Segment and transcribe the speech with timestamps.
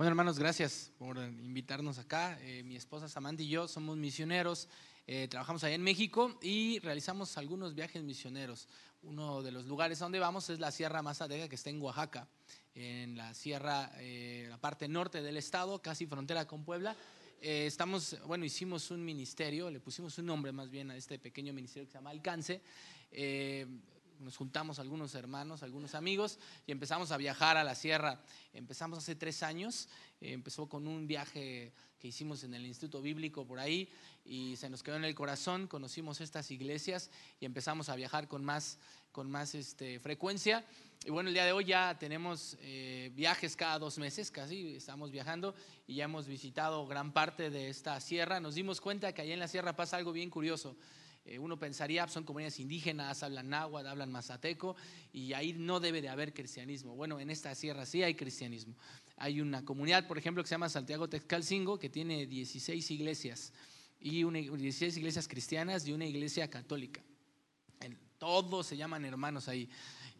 [0.00, 2.38] Bueno, hermanos, gracias por invitarnos acá.
[2.40, 4.66] Eh, mi esposa Samantha y yo somos misioneros.
[5.06, 8.66] Eh, trabajamos allá en México y realizamos algunos viajes misioneros.
[9.02, 12.26] Uno de los lugares donde vamos es la Sierra Mazateka, que está en Oaxaca,
[12.74, 16.96] en la sierra, eh, la parte norte del estado, casi frontera con Puebla.
[17.42, 21.86] estamos, bueno, hicimos un ministerio, le pusimos un nombre más bien a este pequeño ministerio
[21.86, 22.62] que se llama Alcance
[24.20, 28.20] nos juntamos algunos hermanos, algunos amigos y empezamos a viajar a la sierra.
[28.52, 29.88] Empezamos hace tres años,
[30.20, 33.88] eh, empezó con un viaje que hicimos en el Instituto Bíblico por ahí
[34.24, 37.10] y se nos quedó en el corazón, conocimos estas iglesias
[37.40, 38.78] y empezamos a viajar con más,
[39.12, 40.64] con más este, frecuencia.
[41.04, 45.10] Y bueno, el día de hoy ya tenemos eh, viajes cada dos meses, casi estamos
[45.10, 45.54] viajando
[45.86, 48.38] y ya hemos visitado gran parte de esta sierra.
[48.40, 50.76] Nos dimos cuenta que allá en la sierra pasa algo bien curioso.
[51.24, 54.76] Eh, uno pensaría, son comunidades indígenas, hablan náhuatl, hablan mazateco,
[55.12, 56.94] y ahí no debe de haber cristianismo.
[56.94, 58.74] Bueno, en esta sierra sí hay cristianismo.
[59.16, 63.52] Hay una comunidad, por ejemplo, que se llama Santiago Texcalcingo, que tiene 16 iglesias,
[64.00, 67.02] y 16 iglesias cristianas y una iglesia católica.
[68.18, 69.68] Todos se llaman hermanos ahí.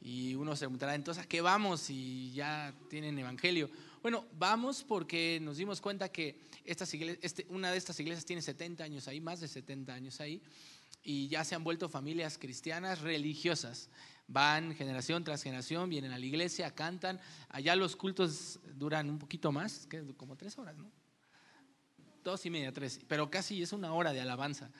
[0.02, 3.70] Y uno se preguntará, entonces, ¿a qué vamos si ya tienen evangelio?
[4.00, 8.82] Bueno, vamos porque nos dimos cuenta que estas este, una de estas iglesias tiene 70
[8.82, 10.40] años ahí, más de 70 años ahí,
[11.02, 13.88] y ya se han vuelto familias cristianas religiosas.
[14.26, 17.20] Van generación tras generación, vienen a la iglesia, cantan.
[17.48, 20.90] Allá los cultos duran un poquito más, que como tres horas, ¿no?
[22.22, 24.70] Dos y media, tres, pero casi es una hora de alabanza.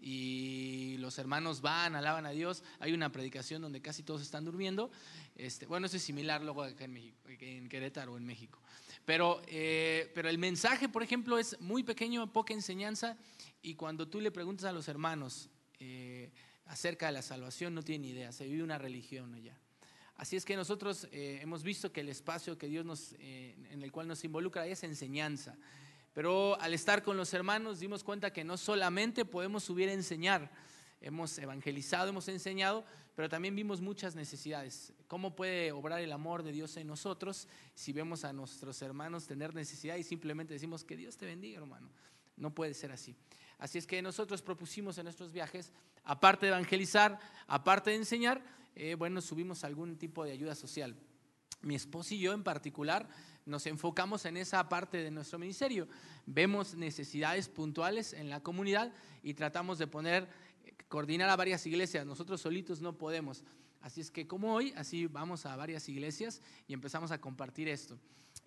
[0.00, 2.62] Y los hermanos van, alaban a Dios.
[2.78, 4.90] Hay una predicación donde casi todos están durmiendo.
[5.34, 8.60] Este, bueno, eso es similar luego acá en, México, en Querétaro en México.
[9.04, 13.16] Pero, eh, pero el mensaje, por ejemplo, es muy pequeño, poca enseñanza.
[13.62, 16.30] Y cuando tú le preguntas a los hermanos, eh,
[16.66, 19.56] acerca de la salvación no tiene idea, se vive una religión allá.
[20.16, 23.82] Así es que nosotros eh, hemos visto que el espacio que Dios nos, eh, en
[23.82, 25.56] el cual nos involucra es enseñanza.
[26.12, 30.50] Pero al estar con los hermanos dimos cuenta que no solamente podemos subir a enseñar,
[31.00, 34.92] hemos evangelizado, hemos enseñado, pero también vimos muchas necesidades.
[35.06, 39.54] ¿Cómo puede obrar el amor de Dios en nosotros si vemos a nuestros hermanos tener
[39.54, 41.88] necesidad y simplemente decimos que Dios te bendiga, hermano?
[42.36, 43.14] No puede ser así.
[43.58, 45.72] Así es que nosotros propusimos en nuestros viajes,
[46.04, 48.42] aparte de evangelizar, aparte de enseñar,
[48.76, 50.96] eh, bueno, subimos algún tipo de ayuda social.
[51.62, 53.08] Mi esposo y yo en particular
[53.44, 55.88] nos enfocamos en esa parte de nuestro ministerio.
[56.26, 58.92] Vemos necesidades puntuales en la comunidad
[59.22, 60.28] y tratamos de poner,
[60.88, 62.06] coordinar a varias iglesias.
[62.06, 63.42] Nosotros solitos no podemos.
[63.80, 67.98] Así es que como hoy, así vamos a varias iglesias y empezamos a compartir esto.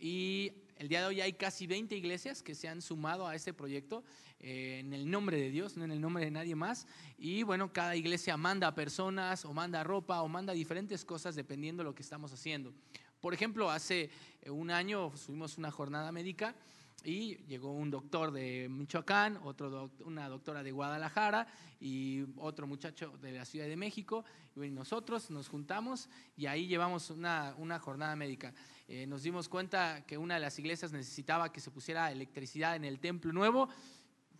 [0.03, 3.53] Y el día de hoy hay casi 20 iglesias que se han sumado a este
[3.53, 4.03] proyecto
[4.39, 6.87] eh, en el nombre de Dios, no en el nombre de nadie más.
[7.19, 11.89] Y bueno, cada iglesia manda personas o manda ropa o manda diferentes cosas dependiendo de
[11.89, 12.73] lo que estamos haciendo.
[13.19, 14.09] Por ejemplo, hace
[14.47, 16.55] un año subimos una jornada médica
[17.03, 21.47] y llegó un doctor de Michoacán, otro una doctora de Guadalajara
[21.79, 24.23] y otro muchacho de la Ciudad de México.
[24.55, 28.53] Y nosotros nos juntamos y ahí llevamos una, una jornada médica.
[28.87, 32.85] Eh, nos dimos cuenta que una de las iglesias necesitaba que se pusiera electricidad en
[32.85, 33.67] el templo nuevo.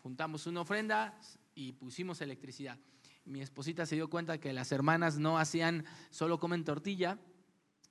[0.03, 1.19] Juntamos una ofrenda
[1.55, 2.77] y pusimos electricidad.
[3.25, 7.19] Mi esposita se dio cuenta que las hermanas no hacían, solo comen tortilla,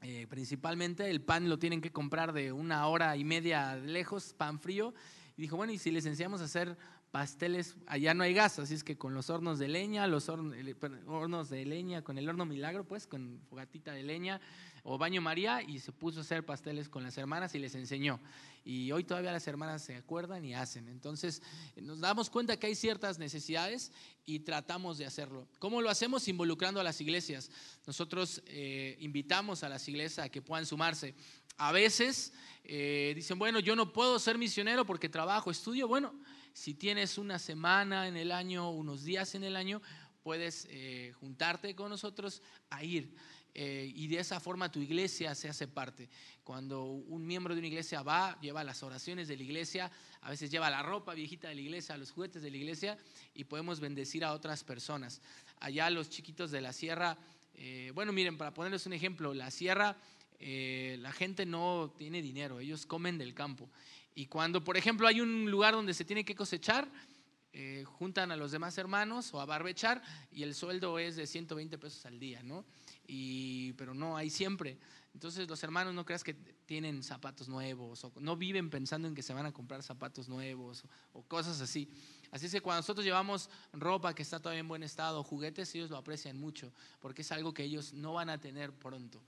[0.02, 4.58] eh, principalmente el pan lo tienen que comprar de una hora y media lejos, pan
[4.58, 4.94] frío.
[5.36, 6.76] Y dijo, bueno, ¿y si les enseñamos a hacer
[7.10, 7.76] pasteles?
[7.86, 11.64] Allá no hay gas, así es que con los hornos de leña, los hornos de
[11.66, 14.40] leña, con el horno milagro, pues, con fogatita de leña,
[14.82, 18.20] o baño María y se puso a hacer pasteles con las hermanas y les enseñó.
[18.64, 20.88] Y hoy todavía las hermanas se acuerdan y hacen.
[20.88, 21.42] Entonces
[21.76, 23.92] nos damos cuenta que hay ciertas necesidades
[24.26, 25.48] y tratamos de hacerlo.
[25.58, 26.28] ¿Cómo lo hacemos?
[26.28, 27.50] Involucrando a las iglesias.
[27.86, 31.14] Nosotros eh, invitamos a las iglesias a que puedan sumarse.
[31.56, 32.32] A veces
[32.64, 35.88] eh, dicen, bueno, yo no puedo ser misionero porque trabajo, estudio.
[35.88, 36.14] Bueno,
[36.52, 39.80] si tienes una semana en el año, unos días en el año,
[40.22, 43.14] puedes eh, juntarte con nosotros a ir.
[43.54, 46.08] Eh, y de esa forma tu iglesia se hace parte.
[46.44, 50.50] Cuando un miembro de una iglesia va, lleva las oraciones de la iglesia, a veces
[50.50, 52.98] lleva la ropa viejita de la iglesia, los juguetes de la iglesia
[53.34, 55.20] y podemos bendecir a otras personas.
[55.58, 57.18] Allá los chiquitos de la sierra,
[57.54, 59.96] eh, bueno, miren, para ponerles un ejemplo, la sierra,
[60.38, 63.68] eh, la gente no tiene dinero, ellos comen del campo.
[64.14, 66.90] Y cuando, por ejemplo, hay un lugar donde se tiene que cosechar,
[67.84, 70.00] juntan a los demás hermanos o a barbechar
[70.30, 72.64] y el sueldo es de 120 pesos al día, ¿no?
[73.76, 74.78] Pero no hay siempre.
[75.14, 79.22] Entonces los hermanos no creas que tienen zapatos nuevos o no viven pensando en que
[79.22, 81.88] se van a comprar zapatos nuevos o, cosas así.
[82.30, 85.90] Así es que cuando nosotros llevamos ropa que está todavía en buen estado, juguetes, ellos
[85.90, 89.20] lo aprecian mucho porque es algo que ellos no van a tener pronto.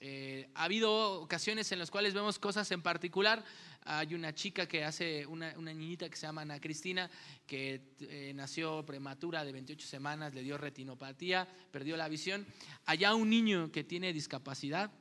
[0.00, 3.44] Eh, ha habido ocasiones en las cuales vemos cosas en particular.
[3.84, 7.10] Hay una chica que hace, una, niñita que se llama Ana Cristina,
[7.46, 12.46] que eh, nació prematura de 28 semanas, le dio retinopatía, perdió la visión.
[12.84, 14.92] Allá un niño que tiene discapacidad,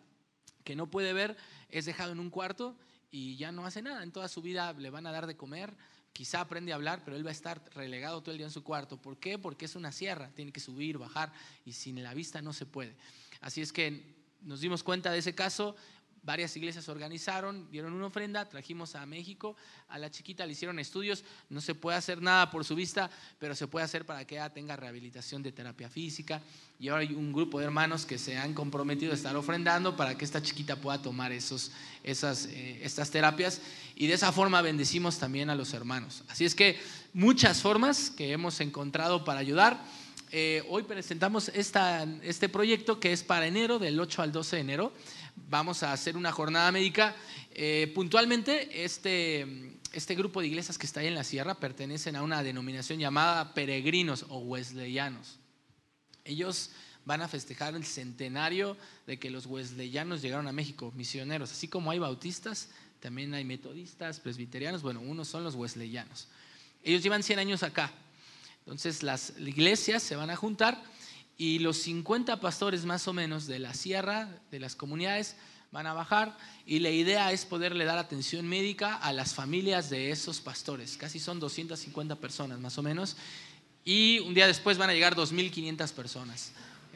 [0.63, 1.37] que no puede ver,
[1.69, 2.75] es dejado en un cuarto
[3.11, 4.03] y ya no hace nada.
[4.03, 5.75] En toda su vida le van a dar de comer,
[6.11, 8.63] quizá aprende a hablar, pero él va a estar relegado todo el día en su
[8.63, 8.99] cuarto.
[8.99, 9.37] ¿Por qué?
[9.37, 11.31] Porque es una sierra, tiene que subir, bajar
[11.65, 12.95] y sin la vista no se puede.
[13.41, 14.16] Así es que
[14.47, 15.75] nos dimos cuenta de ese caso,
[16.23, 19.55] varias iglesias organizaron, dieron una ofrenda, trajimos a México,
[19.87, 23.09] a la chiquita le hicieron estudios, no se puede hacer nada por su vista,
[23.39, 26.41] pero se puede hacer para que ella tenga rehabilitación de terapia física.
[26.79, 30.17] Y ahora hay un grupo de hermanos que se han comprometido a estar ofrendando para
[30.17, 31.71] que esta chiquita pueda tomar esos,
[32.03, 33.61] esas, eh, estas terapias
[33.95, 36.23] y de esa forma bendecimos también a los hermanos.
[36.27, 36.79] Así es que
[37.13, 39.81] muchas formas que hemos encontrado para ayudar.
[40.29, 44.93] Eh, hoy presentamos este proyecto que es para enero, del 8 al 12 de enero.
[45.35, 47.15] Vamos a hacer una jornada médica.
[47.51, 52.23] Eh, puntualmente, este, este grupo de iglesias que está ahí en la sierra pertenecen a
[52.23, 55.39] una denominación llamada peregrinos o wesleyanos.
[56.25, 56.71] Ellos
[57.05, 58.75] van a festejar el centenario
[59.05, 61.53] de que los wesleyanos llegaron a México, misioneros.
[61.53, 62.69] Así como hay bautistas,
[62.99, 64.81] también hay metodistas, presbiterianos.
[64.81, 66.27] Bueno, unos son los wesleyanos.
[66.83, 67.93] Ellos llevan 100 años acá.
[68.67, 70.83] Entonces las iglesias se van a juntar
[71.37, 75.37] y los 50 pastores más o menos de la sierra, de las comunidades,
[75.71, 80.11] van a bajar y la idea es poderle dar atención médica a las familias de
[80.11, 80.97] esos pastores.
[80.97, 83.15] Casi son 250 personas más o menos.
[83.85, 86.51] Y un día después van a llegar 2.500 personas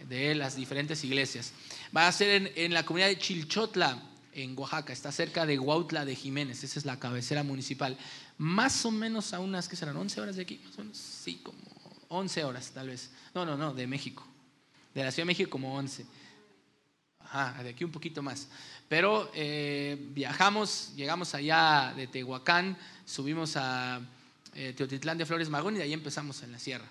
[0.09, 1.53] de las diferentes iglesias.
[1.95, 3.97] Va a ser en, la comunidad de Chilchotla,
[4.33, 7.97] en Oaxaca, está cerca de Huautla de Jiménez, esa es la cabecera municipal
[8.37, 9.95] más o menos a unas, que serán?
[9.95, 10.59] ¿11 horas de aquí?
[10.63, 11.57] Más o menos, sí, como
[12.09, 13.11] 11 horas tal vez.
[13.33, 14.25] No, no, no, de México.
[14.93, 16.05] De la Ciudad de México como 11.
[17.19, 18.47] Ajá, de aquí un poquito más.
[18.89, 24.01] Pero eh, viajamos, llegamos allá de Tehuacán, subimos a
[24.53, 26.85] eh, Teotitlán de Flores Magón y de ahí empezamos en la sierra.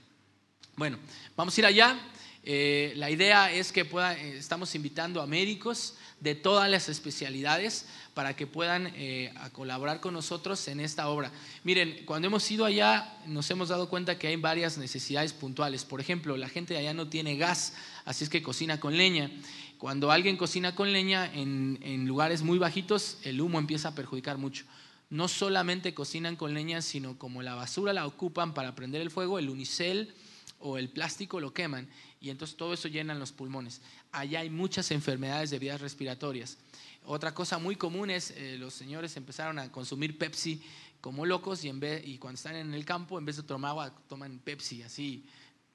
[0.76, 0.98] Bueno,
[1.36, 1.98] vamos a ir allá.
[2.42, 8.34] Eh, la idea es que pueda, estamos invitando a médicos de todas las especialidades para
[8.34, 11.30] que puedan eh, colaborar con nosotros en esta obra.
[11.64, 15.84] Miren, cuando hemos ido allá nos hemos dado cuenta que hay varias necesidades puntuales.
[15.84, 19.30] Por ejemplo, la gente allá no tiene gas, así es que cocina con leña.
[19.78, 24.64] Cuando alguien cocina con leña en lugares muy bajitos, el humo empieza a perjudicar mucho
[25.10, 29.40] no solamente cocinan con leña, sino como la basura la ocupan para prender el fuego,
[29.40, 30.14] el unicel
[30.60, 31.88] o el plástico lo queman
[32.20, 33.80] y entonces todo eso llena los pulmones.
[34.12, 36.58] Allá hay muchas enfermedades de vías respiratorias.
[37.06, 40.62] Otra cosa muy común es eh, los señores empezaron a consumir Pepsi
[41.00, 43.70] como locos y, en vez, y cuando están en el campo, en vez de tomar
[43.70, 45.24] agua, toman Pepsi, así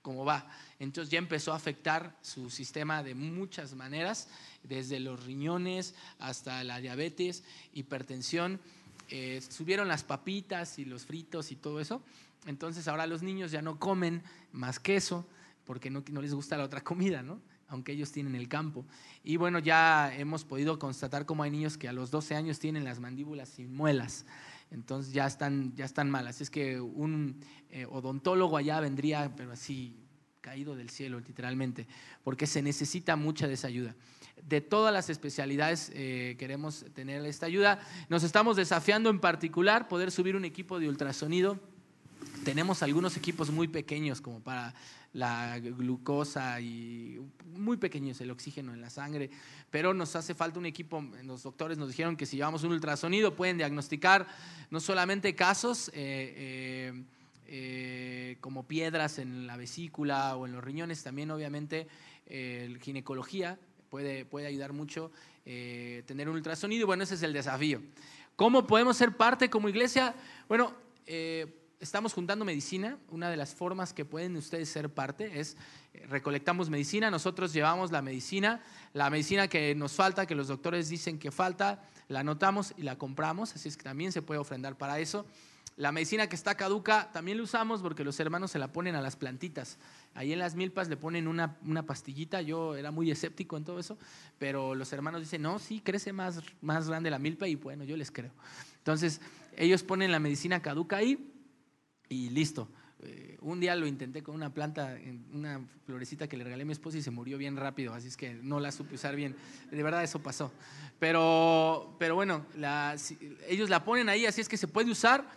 [0.04, 0.48] como va.
[0.78, 4.28] Entonces ya empezó a afectar su sistema de muchas maneras,
[4.62, 7.44] desde los riñones hasta la diabetes,
[7.74, 8.62] hipertensión.
[9.10, 12.04] Eh, subieron las papitas y los fritos y todo eso.
[12.46, 14.22] Entonces ahora los niños ya no comen
[14.52, 15.26] más queso
[15.66, 17.42] porque no, les gusta la otra comida, ¿no?
[17.68, 18.86] aunque ellos tienen el campo.
[19.24, 22.84] Y bueno, ya hemos podido constatar cómo hay niños que a los 12 años tienen
[22.84, 24.26] las mandíbulas sin muelas.
[24.72, 26.28] Entonces ya están, ya están mal.
[26.28, 27.40] Es que un
[27.70, 29.98] eh, odontólogo allá vendría, pero así
[30.42, 31.88] caído del cielo, literalmente,
[32.24, 33.96] porque se necesita mucha de esa ayuda.
[34.44, 37.80] De todas las especialidades eh, queremos tener esta ayuda.
[38.10, 41.60] Nos estamos desafiando en particular poder subir un equipo de ultrasonido.
[42.44, 44.74] Tenemos algunos equipos muy pequeños como para
[45.16, 49.30] la glucosa y muy pequeño es el oxígeno en la sangre,
[49.72, 53.34] pero nos hace falta un equipo, los doctores nos dijeron que si llevamos un ultrasonido
[53.34, 54.28] pueden diagnosticar
[54.72, 57.04] no solamente casos eh, eh,
[57.48, 61.88] eh, como piedras en la vesícula o en los riñones, también obviamente
[62.82, 63.58] ginecología
[63.90, 65.12] puede, puede ayudar mucho
[65.46, 67.82] tener un ultrasonido y bueno, ese es el desafío.
[68.36, 70.14] ¿Cómo podemos ser parte como iglesia?
[70.50, 70.74] Bueno,
[71.80, 72.98] estamos juntando medicina.
[73.10, 75.58] Una de las formas que pueden ustedes ser parte es
[75.94, 78.62] eh, recolectamos medicina, nosotros llevamos la medicina,
[78.94, 82.98] la medicina que nos falta, que los doctores dicen que falta, la anotamos y la
[82.98, 85.26] compramos, así es que también se puede ofrendar para eso.
[85.78, 89.02] La medicina que está caduca también la usamos porque los hermanos se la ponen a
[89.02, 89.78] las plantitas.
[90.14, 93.78] Ahí en las milpas le ponen una, una, pastillita, yo era muy escéptico en todo
[93.78, 93.98] eso,
[94.40, 97.98] pero los hermanos dicen, no, sí, crece más, más grande la milpa y bueno, yo
[97.98, 98.32] les creo.
[98.78, 99.20] Entonces,
[99.58, 101.35] ellos ponen la medicina caduca ahí
[102.10, 102.70] y listo.
[103.02, 104.98] Eh, un día lo intenté con una planta,
[105.34, 108.18] una florecita que le regalé a mi esposa y se murió bien rápido, así es
[108.18, 109.36] que no la supe usar bien.
[109.70, 110.52] De verdad eso pasó.
[111.00, 112.46] Pero, pero bueno,
[113.48, 115.30] ellos la ponen ahí, así es que se puede usar.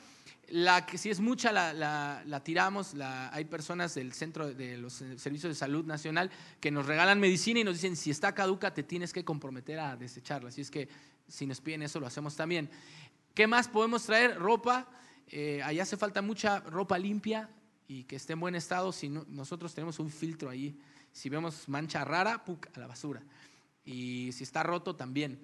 [0.51, 2.95] La que si es mucha la, tiramos,
[3.33, 7.65] hay personas del centro de los servicios de salud nacional que nos regalan medicina y
[7.65, 10.49] nos dicen si está caduca te tienes que comprometer a desecharla.
[10.49, 10.89] Así es que
[11.27, 12.71] si nos piden eso lo hacemos también.
[13.35, 14.39] ¿Qué más podemos traer?
[14.39, 14.89] Ropa.
[15.31, 17.49] Eh, allá hace falta mucha ropa limpia
[17.87, 18.93] y que esté en buen estado.
[18.93, 20.79] Si nosotros tenemos un filtro ahí.
[21.13, 22.69] Si vemos mancha rara, ¡puc!
[22.77, 23.23] a la basura.
[23.85, 25.39] Y si está roto, también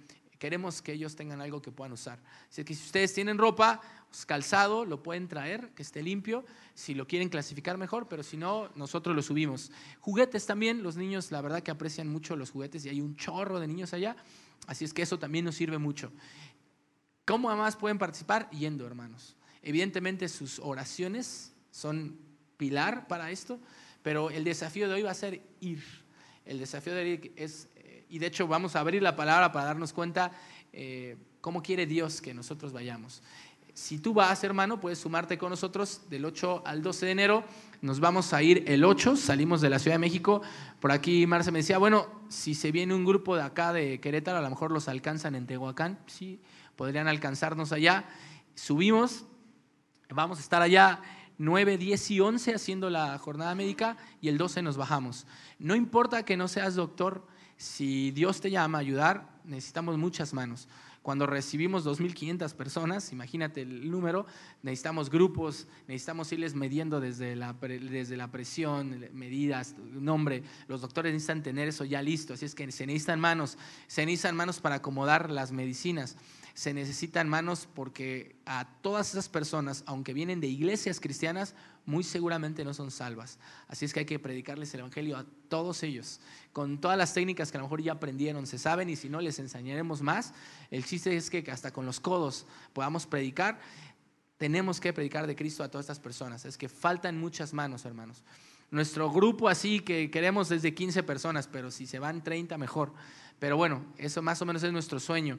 [0.45, 2.19] queremos que ellos tengan algo que puedan usar.
[2.51, 6.93] Así que si ustedes tienen ropa, pues, calzado, lo pueden traer, que esté limpio, si
[6.93, 9.73] lo quieren clasificar mejor, pero si no, nosotros lo subimos.
[10.01, 13.59] Juguetes también, los niños la verdad que aprecian mucho los juguetes y hay un chorro
[13.59, 14.17] de niños allá,
[14.67, 16.13] así es que eso también nos sirve mucho.
[17.25, 18.51] ¿Cómo además pueden participar?
[18.51, 19.37] Yendo, hermanos.
[19.65, 22.17] Evidentemente sus oraciones son
[22.57, 23.59] pilar para esto,
[24.03, 25.83] pero el desafío de hoy va a ser ir.
[26.45, 27.69] El desafío de hoy es
[28.15, 30.31] y de hecho vamos a abrir la palabra para darnos cuenta
[30.73, 33.23] eh, cómo quiere Dios que nosotros vayamos.
[33.73, 37.45] Si tú vas, hermano, puedes sumarte con nosotros del 8 al 12 de enero.
[37.83, 40.43] Nos vamos a ir el 8, salimos de la Ciudad de México.
[40.79, 44.39] Por aquí Marce me decía, bueno, si se viene un grupo de acá de Querétaro,
[44.39, 45.99] a lo mejor los alcanzan en Tehuacán.
[46.07, 46.41] Sí,
[46.77, 48.05] podrían alcanzarnos allá.
[48.55, 49.25] Subimos,
[50.11, 51.01] vamos a estar allá
[51.39, 55.27] 9, 10 y 11 haciendo la jornada médica y el 12 nos bajamos.
[55.59, 60.69] No importa que no seas doctor, si Dios te llama a ayudar, necesitamos muchas manos.
[61.03, 64.25] Cuando recibimos 2.500 personas, imagínate el número,
[64.63, 70.45] necesitamos grupos, necesitamos irles midiendo desde la, desde la presión, medidas, nombre.
[70.67, 74.35] Los doctores necesitan tener eso ya listo, así es que se necesitan manos, se necesitan
[74.35, 76.17] manos para acomodar las medicinas
[76.55, 82.65] se necesitan manos porque a todas esas personas, aunque vienen de iglesias cristianas, muy seguramente
[82.65, 83.39] no son salvas.
[83.67, 86.21] Así es que hay que predicarles el Evangelio a todos ellos,
[86.53, 89.21] con todas las técnicas que a lo mejor ya aprendieron, se saben y si no
[89.21, 90.33] les enseñaremos más.
[90.71, 93.61] El chiste es que hasta con los codos podamos predicar.
[94.37, 96.45] Tenemos que predicar de Cristo a todas estas personas.
[96.45, 98.23] Es que faltan muchas manos, hermanos.
[98.71, 102.93] Nuestro grupo así que queremos es de 15 personas, pero si se van 30 mejor.
[103.39, 105.39] Pero bueno, eso más o menos es nuestro sueño.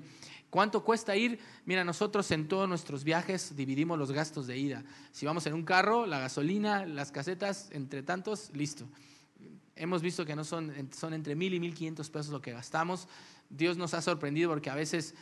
[0.55, 1.37] ¿Cuánto cuesta ir?
[1.65, 4.85] Mira, nosotros en todos nuestros viajes dividimos los gastos de ida.
[5.11, 8.87] Si vamos en un carro, la gasolina, las casetas, entre tantos, listo.
[9.75, 13.09] Hemos visto que no son, son entre mil y mil quinientos pesos lo que gastamos.
[13.49, 15.15] Dios nos ha sorprendido porque a veces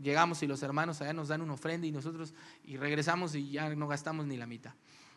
[0.00, 2.32] llegamos y los hermanos allá nos dan una ofrenda y nosotros
[2.64, 4.74] y regresamos y ya no gastamos ni la mitad.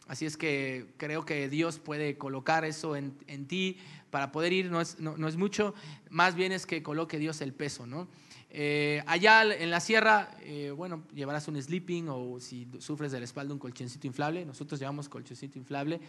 [0.07, 3.77] Así es que creo que Dios puede colocar eso en, ti
[4.09, 5.75] para poder ir, no es, no es, mucho,
[6.09, 8.07] más bien es que coloque Dios el peso, ¿no?
[8.51, 13.25] Eh, allá en la sierra, eh, bueno, llevarás un sleeping o si sufres de la
[13.25, 14.45] espalda un colchoncito inflable.
[14.45, 15.99] Nosotros llevamos colchoncito inflable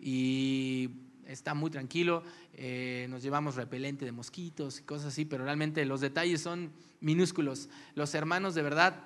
[0.00, 0.90] y
[1.26, 2.24] está muy tranquilo.
[2.54, 7.68] Eh, nos llevamos repelente de mosquitos y cosas así, pero realmente los detalles son minúsculos.
[7.94, 9.04] Los hermanos de verdad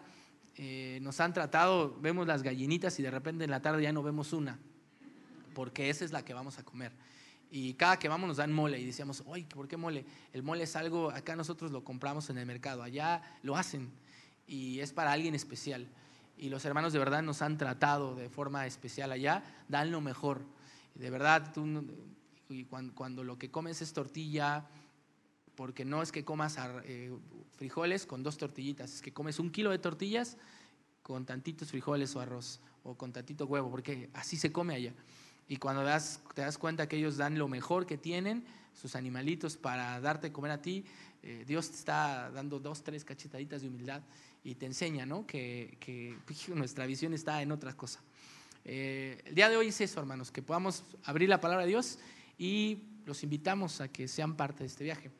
[1.00, 4.32] nos han tratado, vemos las gallinitas y de repente en la tarde ya no vemos
[4.32, 4.58] una,
[5.54, 6.90] porque esa es la que vamos a comer.
[7.50, 10.04] Y cada que vamos nos dan mole y decíamos, oye, ¿por qué mole?
[10.32, 13.90] El mole es algo, acá nosotros lo compramos en el mercado, allá lo hacen
[14.46, 15.88] y es para alguien especial.
[16.36, 20.42] Y los hermanos de verdad nos han tratado de forma especial allá, dan lo mejor.
[20.94, 21.52] De verdad,
[22.48, 24.66] y cuando, lo que comes es tortilla,
[25.54, 27.12] porque no es que comas eh,
[27.56, 30.36] frijoles con dos tortillitas, es que comes un kilo de tortillas
[31.02, 34.94] con tantitos frijoles o arroz, o con tantito huevo, porque así se come allá.
[35.48, 35.82] Y cuando
[36.34, 40.52] te das cuenta que ellos dan lo mejor que tienen, sus animalitos, para darte comer
[40.52, 40.84] a ti,
[41.22, 44.02] eh, Dios te está dando dos, tres cachetaditas de humildad
[44.44, 45.26] y te enseña ¿no?
[45.26, 45.78] que,
[46.54, 48.02] nuestra visión está en otras cosas.
[48.64, 51.98] Eh, el día de hoy es eso, hermanos, que podamos abrir la palabra de Dios
[52.36, 55.10] y los invitamos a que sean parte de este viaje.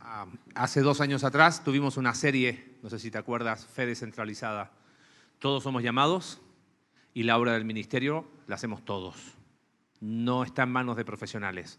[0.00, 4.72] Ah, hace dos años atrás tuvimos una serie, no sé si te acuerdas, Fe Descentralizada.
[5.38, 6.40] Todos somos llamados
[7.14, 9.16] y la obra del ministerio la hacemos todos.
[10.00, 11.78] No está en manos de profesionales.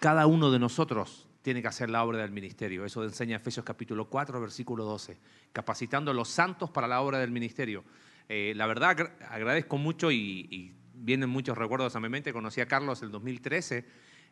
[0.00, 2.84] Cada uno de nosotros tiene que hacer la obra del ministerio.
[2.84, 5.18] Eso enseña Efesios capítulo 4, versículo 12.
[5.52, 7.84] Capacitando a los santos para la obra del ministerio.
[8.28, 12.32] Eh, la verdad, agradezco mucho y, vienen muchos recuerdos a mi mente.
[12.32, 13.84] Conocí a Carlos en el 2013.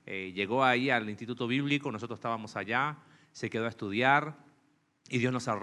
[0.07, 2.99] Eh, llegó ahí al Instituto Bíblico, nosotros estábamos allá,
[3.33, 4.37] se quedó a estudiar
[5.09, 5.57] y Dios nos ha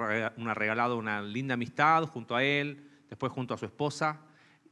[0.53, 4.19] regalado una linda amistad junto a él, después junto a su esposa.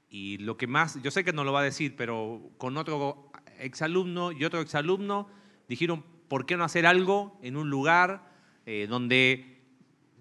[0.09, 3.31] Y lo que más, yo sé que no lo va a decir, pero con otro
[3.59, 5.27] exalumno y otro exalumno
[5.67, 8.31] dijeron, ¿por qué no hacer algo en un lugar
[8.65, 9.61] eh, donde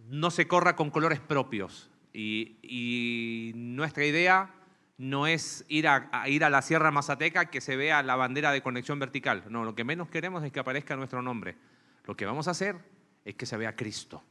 [0.08, 1.90] no se corra con colores propios?
[2.12, 4.54] Y, nuestra idea
[4.98, 8.62] no es ir a, ir a la Sierra Mazateca que se vea la bandera de
[8.62, 9.44] conexión vertical.
[9.48, 11.56] No, lo que menos queremos es que aparezca nuestro nombre.
[12.04, 12.76] Lo que vamos a hacer
[13.24, 14.22] es que se vea Cristo.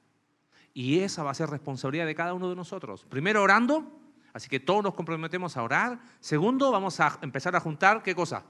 [0.74, 3.06] Y esa va a ser responsabilidad de cada uno de nosotros.
[3.10, 4.03] Primero orando,
[4.34, 6.00] así que todos nos comprometemos a orar.
[6.20, 8.44] Segundo, vamos a empezar a juntar, ¿qué cosa?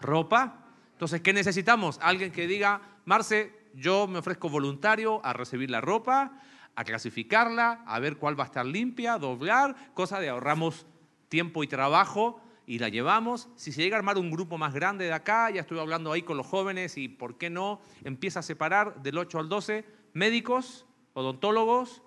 [0.00, 0.66] Ropa.
[0.92, 1.98] Entonces, ¿qué necesitamos?
[2.02, 6.32] Alguien que diga, Marce, yo me ofrezco voluntario a recibir la ropa,
[6.74, 10.86] a clasificarla, a ver cuál va a estar limpia, doblar, cosa de ahorramos
[11.28, 13.48] tiempo y trabajo y la llevamos.
[13.56, 16.22] Si se llega a armar un grupo más grande de acá, ya estoy hablando ahí
[16.22, 20.86] con los jóvenes y por qué no, empieza a separar del 8 al 12 médicos,
[21.12, 22.02] odontólogos,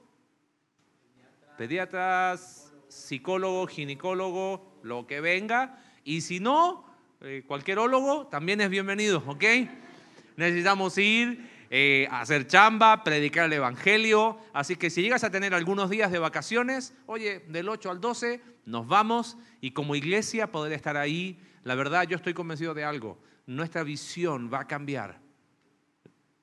[1.60, 5.78] pediatras, psicólogos, ginecólogos, lo que venga.
[6.06, 6.86] Y si no,
[7.20, 9.44] eh, cualquier ólogo también es bienvenido, ¿ok?
[10.38, 14.40] Necesitamos ir eh, a hacer chamba, predicar el Evangelio.
[14.54, 18.42] Así que si llegas a tener algunos días de vacaciones, oye, del 8 al 12
[18.64, 21.42] nos vamos y como iglesia poder estar ahí.
[21.64, 23.20] La verdad, yo estoy convencido de algo.
[23.48, 25.20] Nuestra visión va a cambiar.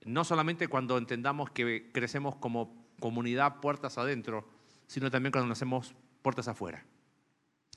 [0.04, 4.55] No solamente cuando entendamos que crecemos como comunidad puertas adentro,
[4.86, 6.84] sino también cuando nos hacemos puertas afuera.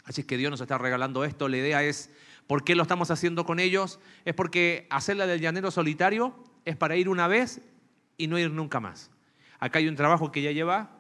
[0.03, 1.47] Así que Dios nos está regalando esto.
[1.47, 2.09] La idea es,
[2.47, 3.99] ¿por qué lo estamos haciendo con ellos?
[4.25, 7.61] Es porque hacerla del llanero solitario es para ir una vez
[8.17, 9.11] y no ir nunca más.
[9.59, 10.91] Acá hay un trabajo que ya lleva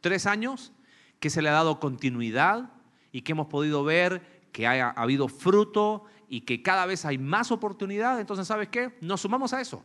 [0.00, 0.72] tres años,
[1.18, 2.70] que se le ha dado continuidad
[3.12, 7.50] y que hemos podido ver que ha, habido fruto y que cada vez hay más
[7.50, 8.20] oportunidad.
[8.20, 8.96] Entonces, ¿sabes qué?
[9.00, 9.84] Nos sumamos a eso.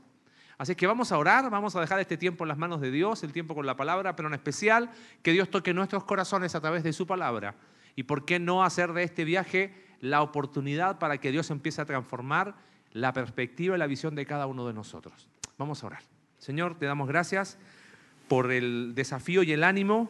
[0.58, 3.24] Así que vamos a orar, vamos a dejar este tiempo en las manos de Dios,
[3.24, 4.90] el tiempo con la palabra, pero en especial
[5.22, 7.56] que Dios toque nuestros corazones a través de su palabra.
[7.96, 11.86] Y por qué no hacer de este viaje la oportunidad para que Dios empiece a
[11.86, 12.56] transformar
[12.92, 15.28] la perspectiva y la visión de cada uno de nosotros.
[15.58, 16.04] Vamos a orar.
[16.38, 17.58] Señor, te damos gracias
[18.28, 20.10] por el desafío y el ánimo,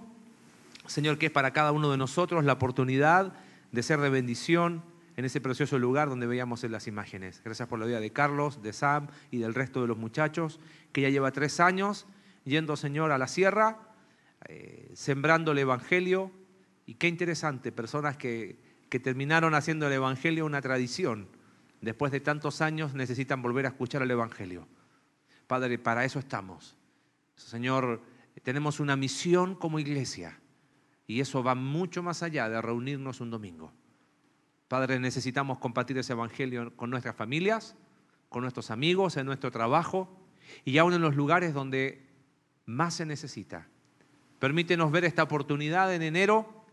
[0.86, 3.34] Señor, que es para cada uno de nosotros la oportunidad
[3.72, 4.84] de ser de bendición
[5.16, 7.42] en ese precioso lugar donde veíamos en las imágenes.
[7.44, 10.60] Gracias por la vida de Carlos, de Sam y del resto de los muchachos,
[10.92, 12.06] que ya lleva tres años
[12.44, 13.80] yendo, Señor, a la sierra,
[14.48, 16.32] eh, sembrando el Evangelio.
[16.86, 21.28] Y qué interesante, personas que, que terminaron haciendo el Evangelio una tradición
[21.82, 24.68] después de tantos años necesitan volver a escuchar el Evangelio.
[25.48, 26.76] Padre, para eso estamos.
[27.36, 28.02] Señor,
[28.44, 30.40] tenemos una misión como iglesia
[31.08, 33.72] y eso va mucho más allá de reunirnos un domingo.
[34.68, 37.76] Padre, necesitamos compartir ese Evangelio con nuestras familias,
[38.30, 40.10] con nuestros amigos, en nuestro trabajo
[40.64, 42.06] y aún en los lugares donde
[42.66, 43.68] más se necesita.
[44.40, 46.66] Permítenos ver esta oportunidad en enero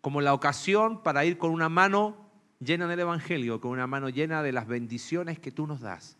[0.00, 2.16] como la ocasión para ir con una mano
[2.60, 6.16] llena del Evangelio, con una mano llena de las bendiciones que tú nos das,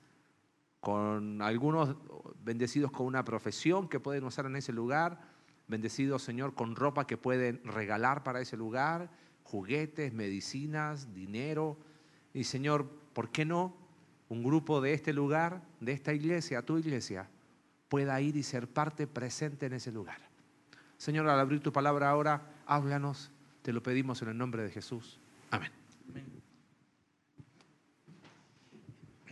[0.80, 1.96] con algunos
[2.42, 5.20] bendecidos con una profesión que pueden usar en ese lugar,
[5.68, 9.10] bendecidos, Señor, con ropa que pueden regalar para ese lugar,
[9.50, 11.76] juguetes, medicinas, dinero.
[12.32, 13.76] Y Señor, ¿por qué no
[14.28, 17.28] un grupo de este lugar, de esta iglesia, tu iglesia,
[17.88, 20.20] pueda ir y ser parte presente en ese lugar?
[20.96, 23.30] Señor, al abrir tu palabra ahora, háblanos,
[23.62, 25.18] te lo pedimos en el nombre de Jesús.
[25.50, 25.72] Amén.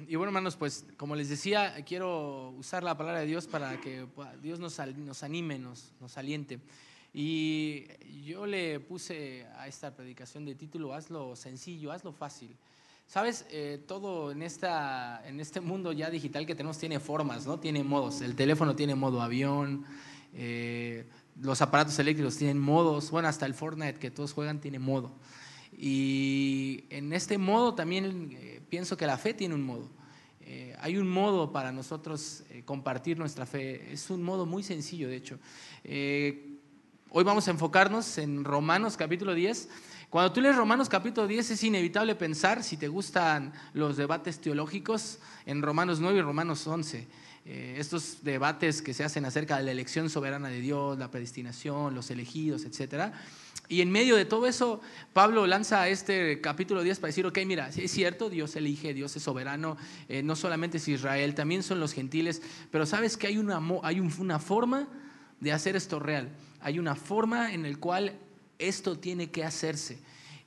[0.08, 4.06] Y bueno, hermanos, pues como les decía, quiero usar la palabra de Dios para que
[4.42, 6.60] Dios nos, nos anime, nos, nos aliente.
[7.20, 7.88] Y
[8.22, 12.54] yo le puse a esta predicación de título, hazlo sencillo, hazlo fácil.
[13.08, 17.58] Sabes, eh, todo en, esta, en este mundo ya digital que tenemos tiene formas, ¿no?
[17.58, 18.20] Tiene modos.
[18.20, 19.84] El teléfono tiene modo avión,
[20.32, 21.08] eh,
[21.40, 25.10] los aparatos eléctricos tienen modos, bueno, hasta el Fortnite que todos juegan tiene modo.
[25.76, 29.90] Y en este modo también eh, pienso que la fe tiene un modo.
[30.50, 33.92] Eh, hay un modo para nosotros eh, compartir nuestra fe.
[33.92, 35.38] Es un modo muy sencillo, de hecho.
[37.10, 39.68] Hoy vamos a enfocarnos en Romanos capítulo 10.
[40.10, 45.18] Cuando tú lees Romanos capítulo 10 es inevitable pensar, si te gustan los debates teológicos,
[45.46, 47.06] en Romanos 9 y Romanos 11.
[47.44, 52.10] estos debates que se hacen acerca de la elección soberana de Dios, la predestinación, los
[52.10, 53.12] elegidos, etcétera.
[53.70, 54.80] Y en medio de todo eso,
[55.12, 59.22] Pablo lanza este capítulo 10 para decir, ok, mira, es cierto, Dios elige, Dios es
[59.22, 59.76] soberano,
[60.08, 64.00] eh, no solamente es Israel, también son los gentiles, pero sabes que hay una, hay
[64.00, 64.88] una forma
[65.40, 68.18] de hacer esto real, hay una forma en la cual
[68.58, 69.98] esto tiene que hacerse.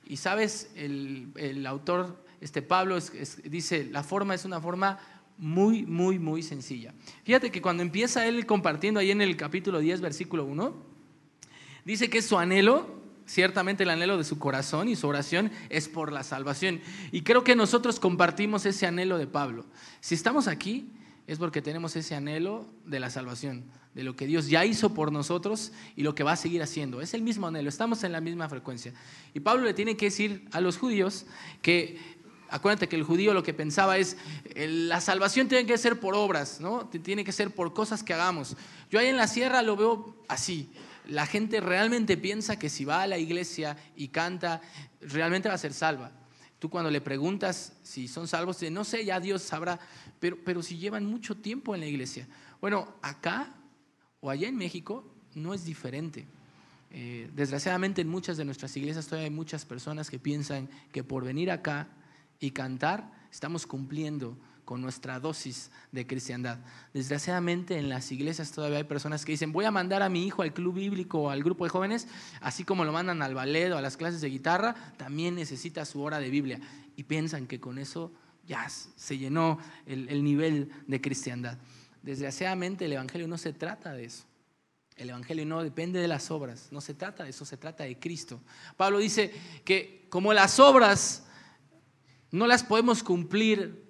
[0.04, 2.98] Y sabes, el, autor, este Pablo,
[3.44, 4.98] dice, la forma es una forma
[5.38, 6.92] muy, muy, muy sencilla.
[7.24, 10.74] Fíjate que cuando empieza él compartiendo ahí en el capítulo 10, versículo 1,
[11.84, 16.12] dice que su anhelo Ciertamente el anhelo de su corazón y su oración es por
[16.12, 16.80] la salvación.
[17.12, 19.64] Y creo que nosotros compartimos ese anhelo de Pablo.
[20.00, 20.90] Si estamos aquí
[21.26, 25.12] es porque tenemos ese anhelo de la salvación, de lo que Dios ya hizo por
[25.12, 27.00] nosotros y lo que va a seguir haciendo.
[27.00, 28.94] Es el mismo anhelo, estamos en la misma frecuencia.
[29.34, 31.26] Y Pablo le tiene que decir a los judíos
[31.60, 31.98] que
[32.52, 34.18] Acuérdate que el judío lo que pensaba es,
[34.54, 36.86] la salvación tiene que ser por obras, ¿no?
[36.86, 38.58] Tiene que ser por cosas que hagamos.
[38.90, 40.70] Yo ahí en la sierra lo veo así.
[41.08, 44.60] La gente realmente piensa que si va a la iglesia y canta,
[45.00, 46.12] realmente va a ser salva.
[46.58, 49.80] Tú cuando le preguntas si son salvos, no sé, ya Dios sabrá,
[50.20, 52.28] pero, pero si llevan mucho tiempo en la iglesia.
[52.60, 53.48] Bueno, acá
[54.22, 55.04] o allá en México
[55.34, 56.26] no es diferente.
[56.90, 61.24] Eh, desgraciadamente en muchas de nuestras iglesias todavía hay muchas personas que piensan que por
[61.24, 61.88] venir acá
[62.38, 66.58] y cantar estamos cumpliendo con nuestra dosis de cristiandad.
[66.94, 70.42] Desgraciadamente en las iglesias todavía hay personas que dicen, voy a mandar a mi hijo
[70.42, 72.06] al club bíblico o al grupo de jóvenes,
[72.40, 76.00] así como lo mandan al ballet o a las clases de guitarra, también necesita su
[76.00, 76.60] hora de Biblia.
[76.94, 78.12] Y piensan que con eso
[78.46, 81.58] ya se llenó el nivel de cristiandad.
[82.02, 84.24] Desgraciadamente el Evangelio no se trata de eso.
[84.96, 87.98] El Evangelio no depende de las obras, no se trata de eso, se trata de
[87.98, 88.40] Cristo.
[88.76, 89.32] Pablo dice
[89.64, 91.24] que como las obras
[92.30, 93.84] no las podemos cumplir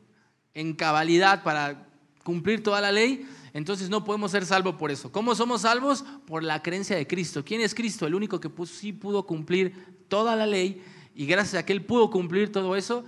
[0.54, 1.88] en cabalidad para
[2.22, 5.10] cumplir toda la ley, entonces no podemos ser salvos por eso.
[5.10, 6.04] ¿Cómo somos salvos?
[6.26, 7.44] Por la creencia de Cristo.
[7.44, 8.06] ¿Quién es Cristo?
[8.06, 10.82] El único que sí pudo cumplir toda la ley
[11.14, 13.04] y gracias a que Él pudo cumplir todo eso,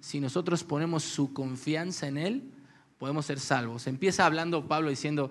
[0.00, 2.50] si nosotros ponemos su confianza en Él,
[2.98, 3.86] podemos ser salvos.
[3.86, 5.30] Empieza hablando Pablo diciendo,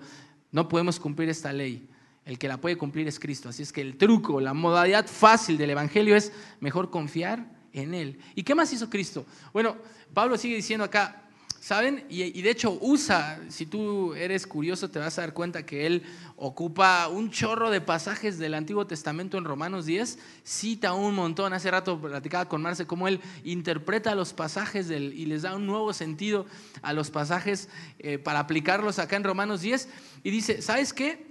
[0.52, 1.88] no podemos cumplir esta ley,
[2.24, 3.48] el que la puede cumplir es Cristo.
[3.48, 8.18] Así es que el truco, la modalidad fácil del Evangelio es mejor confiar en Él.
[8.34, 9.26] ¿Y qué más hizo Cristo?
[9.52, 9.76] Bueno,
[10.12, 11.23] Pablo sigue diciendo acá,
[11.64, 12.04] ¿saben?
[12.10, 16.02] Y, de hecho usa, si tú eres curioso te vas a dar cuenta que Él
[16.36, 21.54] ocupa un chorro de pasajes del Antiguo Testamento en Romanos 10, cita un montón.
[21.54, 25.64] Hace rato platicaba con Marce cómo Él interpreta los pasajes del, y les da un
[25.64, 26.44] nuevo sentido
[26.82, 29.88] a los pasajes eh, para aplicarlos acá en Romanos 10.
[30.22, 31.26] Y dice, ¿sabes qué?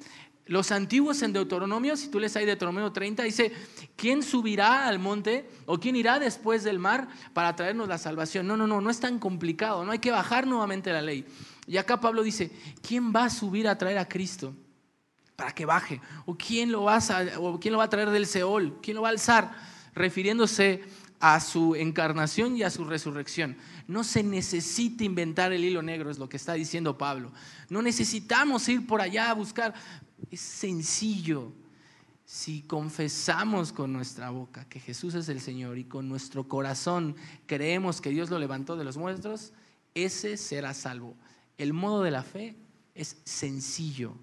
[0.46, 3.54] Los antiguos en Deuteronomio, si tú lees ahí Deuteronomio 30, dice,
[3.96, 8.46] ¿quién subirá al monte o quién irá después del mar para traernos la salvación?
[8.46, 11.26] No, no, no, no es tan complicado, no hay que bajar nuevamente la ley.
[11.66, 12.52] Y acá Pablo dice,
[12.86, 14.54] ¿quién va a subir a traer a Cristo
[15.38, 16.02] para que baje?
[16.26, 18.80] ¿O quién lo va a, o quién lo va a traer del Seol?
[18.82, 19.56] ¿Quién lo va a alzar?
[19.96, 20.84] Refiriéndose
[21.24, 23.56] a su encarnación y a su resurrección.
[23.88, 27.32] No se necesita inventar el hilo negro, es lo que está diciendo Pablo.
[27.70, 29.74] No necesitamos ir por allá a buscar.
[30.30, 31.52] Es sencillo.
[32.26, 38.02] Si confesamos con nuestra boca que Jesús es el Señor y con nuestro corazón creemos
[38.02, 39.54] que Dios lo levantó de los muertos,
[39.94, 41.16] ese será salvo.
[41.58, 42.56] El modo de la fe
[42.96, 44.16] es sencillo.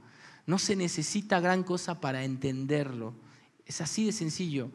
[0.46, 3.14] No se necesita gran cosa para entenderlo.
[3.66, 4.72] Es así de sencillo.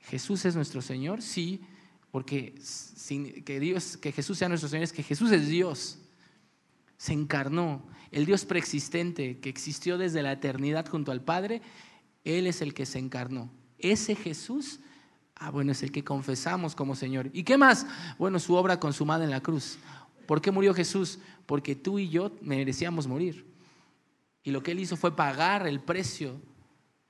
[0.00, 1.60] Jesús es nuestro Señor, sí,
[2.10, 2.54] porque
[3.44, 5.98] que, Dios, que Jesús sea nuestro Señor es que Jesús es Dios.
[7.02, 11.60] Se encarnó, el Dios preexistente que existió desde la eternidad junto al Padre,
[12.22, 13.50] Él es el que se encarnó.
[13.76, 14.78] Ese Jesús,
[15.34, 17.28] ah, bueno, es el que confesamos como Señor.
[17.32, 17.88] ¿Y qué más?
[18.20, 19.78] Bueno, su obra consumada en la cruz.
[20.28, 21.18] ¿Por qué murió Jesús?
[21.44, 23.52] Porque tú y yo merecíamos morir.
[24.44, 26.40] Y lo que Él hizo fue pagar el precio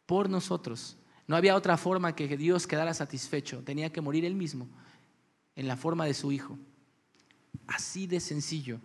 [0.07, 0.96] por nosotros.
[1.26, 3.62] No había otra forma que Dios quedara satisfecho.
[3.62, 4.70] Tenía que morir Él mismo
[5.55, 6.59] en la forma de su Hijo.
[7.66, 8.81] Así de sencillo.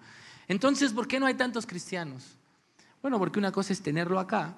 [0.47, 2.38] Entonces, ¿por qué no hay tantos cristianos?
[3.01, 4.55] Bueno, porque una cosa es tenerlo acá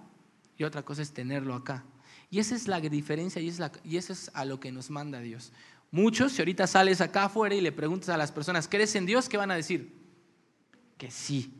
[0.57, 1.83] y otra cosa es tenerlo acá.
[2.29, 5.19] Y esa es la diferencia y, es y eso es a lo que nos manda
[5.19, 5.51] Dios.
[5.91, 9.27] Muchos, si ahorita sales acá afuera y le preguntas a las personas, ¿crees en Dios?
[9.27, 9.91] ¿Qué van a decir?
[10.97, 11.51] Que sí.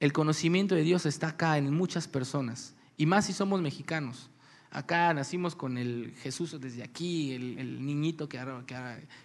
[0.00, 4.30] El conocimiento de Dios está acá en muchas personas, y más si somos mexicanos.
[4.70, 8.40] Acá nacimos con el Jesús desde aquí, el, niñito que,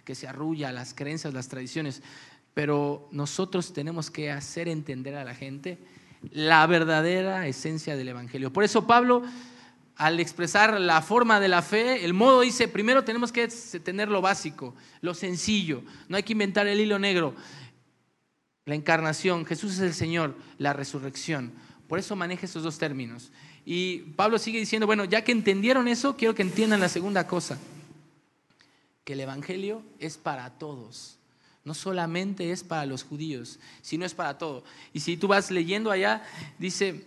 [0.04, 2.02] que se arrulla, las creencias, las tradiciones
[2.54, 5.78] pero nosotros tenemos que hacer entender a la gente
[6.32, 8.52] la verdadera esencia del Evangelio.
[8.52, 9.22] Por eso Pablo,
[9.96, 14.20] al expresar la forma de la fe, el modo dice, primero tenemos que tener lo
[14.20, 17.34] básico, lo sencillo, no hay que inventar el hilo negro.
[18.66, 21.52] La encarnación, Jesús es el Señor, la resurrección.
[21.88, 23.32] Por eso maneja esos dos términos.
[23.64, 27.58] Y Pablo sigue diciendo, bueno, ya que entendieron eso, quiero que entiendan la segunda cosa,
[29.04, 31.19] que el Evangelio es para todos.
[31.70, 34.64] No solamente es para los judíos, sino es para todo.
[34.92, 36.20] Y si tú vas leyendo allá,
[36.58, 37.04] dice,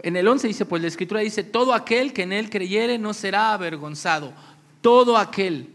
[0.00, 3.14] en el 11 dice, pues la escritura dice, todo aquel que en él creyere no
[3.14, 4.32] será avergonzado.
[4.80, 5.68] Todo aquel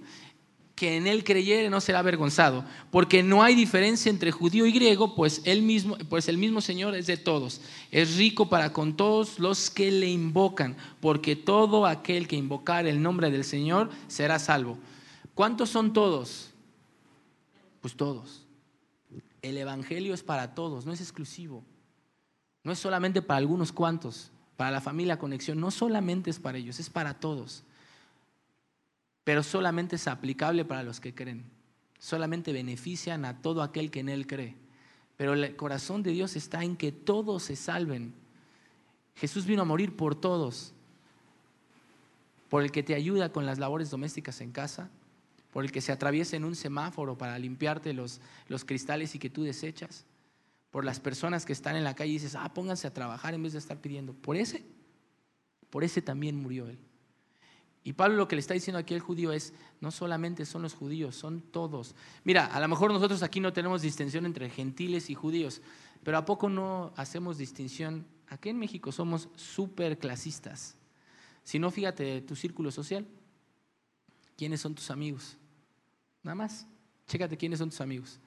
[0.76, 5.16] que en él creyere no será avergonzado, porque no hay diferencia entre judío y griego,
[5.16, 7.62] pues, él mismo, pues el mismo Señor es de todos.
[7.90, 13.02] Es rico para con todos los que le invocan, porque todo aquel que invocar el
[13.02, 14.78] nombre del Señor será salvo.
[15.36, 16.50] ¿Cuántos son todos?
[17.86, 18.48] Pues todos.
[19.44, 21.64] El Evangelio es para todos, no es exclusivo.
[22.64, 26.80] No es solamente para algunos cuantos, para la familia Conexión, no solamente es para ellos,
[26.80, 27.64] es para todos.
[29.24, 31.46] pero solamente es aplicable para los que creen.
[32.00, 34.56] Solamente benefician a todo aquel que en Él cree.
[35.16, 38.16] Pero el corazón de Dios está en que todos se salven.
[39.14, 40.74] Jesús vino a morir por todos.
[42.50, 44.90] Por el que te ayuda con las labores domésticas en casa,
[45.56, 49.30] por el que se atraviesa en un semáforo para limpiarte los, los cristales y que
[49.30, 50.04] tú desechas,
[50.70, 53.42] por las personas que están en la calle y dices, ah, pónganse a trabajar en
[53.42, 54.12] vez de estar pidiendo.
[54.14, 54.66] Por ese,
[55.70, 56.78] por ese también murió él.
[57.86, 60.74] Y Pablo lo que le está diciendo aquí al judío es, no solamente son los
[60.74, 61.96] judíos, son todos.
[62.26, 65.62] Mira, a lo mejor nosotros aquí no tenemos distinción entre gentiles y judíos,
[66.04, 68.06] pero ¿a poco no hacemos distinción?
[68.28, 70.76] Aquí en México somos súper clasistas.
[71.46, 73.08] Si no, fíjate tu círculo social.
[74.36, 75.38] ¿Quiénes son tus amigos?
[76.26, 76.66] Nada más.
[77.08, 78.20] Chécate quiénes son tus amigos.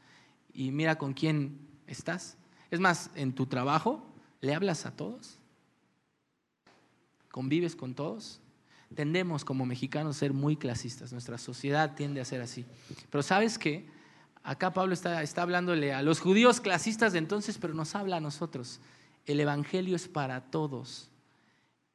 [0.54, 1.58] Y mira con quién
[1.88, 2.36] estás.
[2.70, 4.06] Es más, en tu trabajo,
[4.40, 5.36] ¿le hablas a todos?
[7.32, 8.40] ¿Convives con todos?
[8.94, 11.10] Tendemos como mexicanos a ser muy clasistas.
[11.12, 12.64] Nuestra sociedad tiende a ser así.
[13.10, 13.88] Pero ¿sabes qué?
[14.44, 18.20] Acá Pablo está, está hablándole a los judíos clasistas de entonces, pero nos habla a
[18.20, 18.78] nosotros.
[19.26, 21.10] El Evangelio es para todos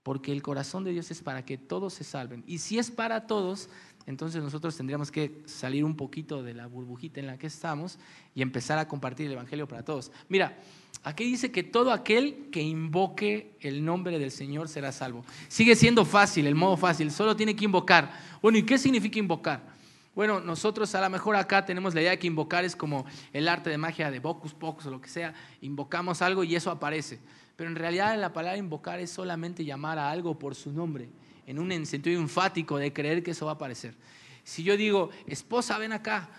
[0.03, 2.43] porque el corazón de Dios es para que todos se salven.
[2.45, 3.69] Y si es para todos,
[4.05, 7.99] entonces nosotros tendríamos que salir un poquito de la burbujita en la que estamos
[8.35, 10.11] y empezar a compartir el Evangelio para todos.
[10.29, 10.57] Mira,
[11.03, 15.25] aquí dice que todo aquel que invoque el nombre del Señor será salvo.
[15.47, 18.11] Sigue siendo fácil, el modo fácil, solo tiene que invocar.
[18.41, 19.73] Bueno, ¿y qué significa invocar?
[20.15, 23.47] Bueno, nosotros a lo mejor acá tenemos la idea de que invocar es como el
[23.47, 25.33] arte de magia de Bocus Pocus o lo que sea.
[25.61, 27.19] Invocamos algo y eso aparece.
[27.55, 31.09] Pero en realidad la palabra invocar es solamente llamar a algo por su nombre,
[31.45, 33.95] en un sentido enfático de creer que eso va a aparecer.
[34.43, 36.29] Si yo digo, esposa, ven acá,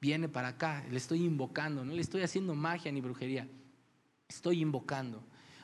[0.00, 3.46] viene para acá, le estoy invocando, no le estoy haciendo magia ni brujería,
[4.28, 5.22] estoy invocando.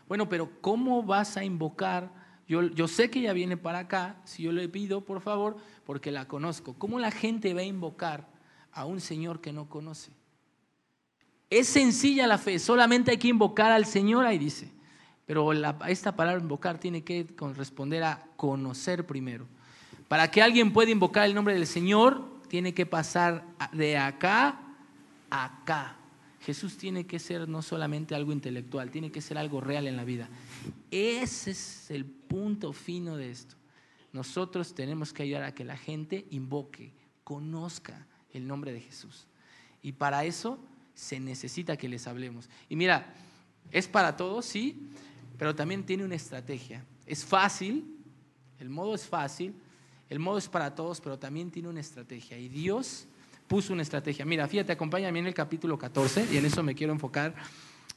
[0.09, 2.13] Bueno, pero ¿cómo vas a invocar?
[2.47, 6.13] Yo, yo sé que ella viene para acá, si yo le pido, por favor, porque
[6.13, 6.75] la conozco.
[6.75, 8.29] ¿Cómo la gente va a invocar
[8.71, 10.13] a un Señor que no conoce?
[11.51, 14.76] Es sencilla la fe, solamente hay que invocar al Señor, ahí dice.
[15.27, 15.53] Pero
[15.87, 19.47] esta palabra invocar tiene que corresponder a conocer primero.
[20.09, 24.61] Para que alguien pueda invocar el nombre del Señor, tiene que pasar de acá
[25.31, 25.97] a acá.
[26.43, 30.05] Jesús tiene que ser no solamente algo intelectual, tiene que ser algo real en la
[30.05, 30.29] vida.
[30.93, 33.57] Ese es el punto fino de esto.
[34.13, 36.93] Nosotros tenemos que ayudar a que la gente invoque,
[37.25, 39.27] conozca el nombre de Jesús.
[39.83, 40.61] Y para eso
[40.95, 42.49] se necesita que les hablemos.
[42.69, 43.13] Y mira,
[43.73, 44.89] es para todos, sí,
[45.39, 46.85] pero también tiene una estrategia.
[47.07, 47.85] Es fácil,
[48.59, 49.55] el modo es fácil,
[50.09, 52.39] el modo es para todos, pero también tiene una estrategia.
[52.39, 53.07] Y Dios
[53.47, 54.25] puso una estrategia.
[54.25, 57.35] Mira, fíjate, acompáñame en el capítulo 14, y en eso me quiero enfocar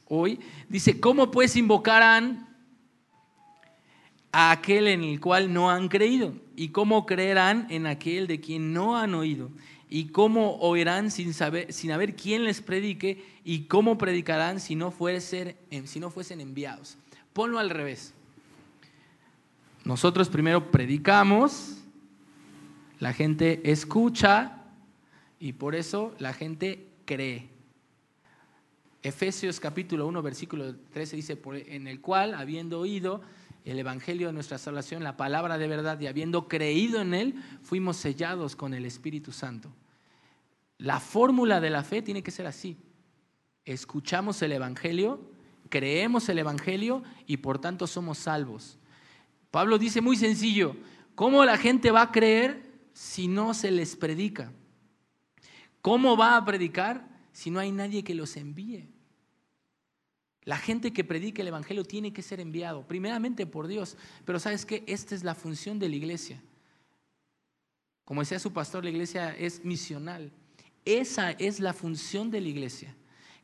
[0.08, 0.38] hoy.
[0.68, 2.48] Dice, ¿cómo pues invocarán
[4.32, 6.34] a aquel en el cual no han creído?
[6.56, 9.50] ¿Y cómo creerán en aquel de quien no han oído?
[9.88, 13.24] ¿Y cómo oirán sin, saber, sin haber quien les predique?
[13.44, 16.96] ¿Y cómo predicarán si no, fuesen, si no fuesen enviados?
[17.32, 18.14] Ponlo al revés.
[19.84, 21.78] Nosotros primero predicamos,
[22.98, 24.64] la gente escucha
[25.38, 27.48] y por eso la gente cree.
[29.02, 33.22] Efesios capítulo 1, versículo 13 dice, en el cual, habiendo oído,
[33.64, 37.96] el Evangelio de nuestra salvación, la palabra de verdad, y habiendo creído en Él, fuimos
[37.96, 39.72] sellados con el Espíritu Santo.
[40.78, 42.76] La fórmula de la fe tiene que ser así.
[43.64, 45.29] Escuchamos el Evangelio,
[45.70, 48.78] creemos el Evangelio y por tanto somos salvos.
[49.50, 50.76] Pablo dice muy sencillo,
[51.14, 54.52] ¿cómo la gente va a creer si no se les predica?
[55.80, 58.90] ¿Cómo va a predicar si no hay nadie que los envíe?
[60.42, 63.96] La gente que predica el Evangelio tiene que ser enviado, primeramente por Dios.
[64.24, 66.42] Pero sabes que esta es la función de la iglesia.
[68.04, 70.32] Como decía su pastor, la iglesia es misional.
[70.84, 72.96] Esa es la función de la iglesia,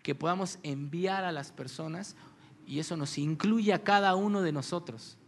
[0.07, 2.15] que podamos enviar a las personas
[2.65, 5.19] y eso nos incluye a cada uno de nosotros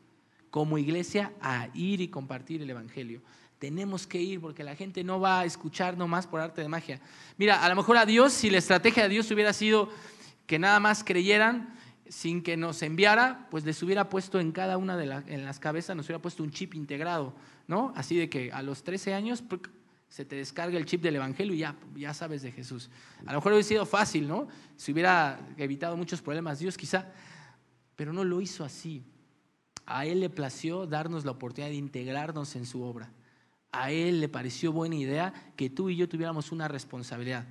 [0.52, 3.20] como iglesia a ir y compartir el Evangelio.
[3.58, 7.00] Tenemos que ir porque la gente no va a escuchar nomás por arte de magia.
[7.38, 9.88] Mira, a lo mejor a Dios, si la estrategia de Dios hubiera sido
[10.46, 11.74] que nada más creyeran
[12.08, 15.96] sin que nos enviara, pues les hubiera puesto en cada una de en las cabezas,
[15.96, 17.34] nos hubiera puesto un chip integrado,
[17.66, 17.92] ¿no?
[17.96, 19.42] Así de que a los 13 años
[20.08, 22.90] se te descarga el chip del Evangelio y ya, ya sabes de Jesús.
[23.26, 24.48] A lo mejor hubiera sido fácil, ¿no?
[24.76, 27.12] Si hubiera evitado muchos problemas Dios quizá,
[27.94, 29.04] pero no lo hizo así.
[29.84, 33.10] A Él le plació darnos la oportunidad de integrarnos en su obra.
[33.70, 37.46] A Él le pareció buena idea que tú y yo tuviéramos una responsabilidad.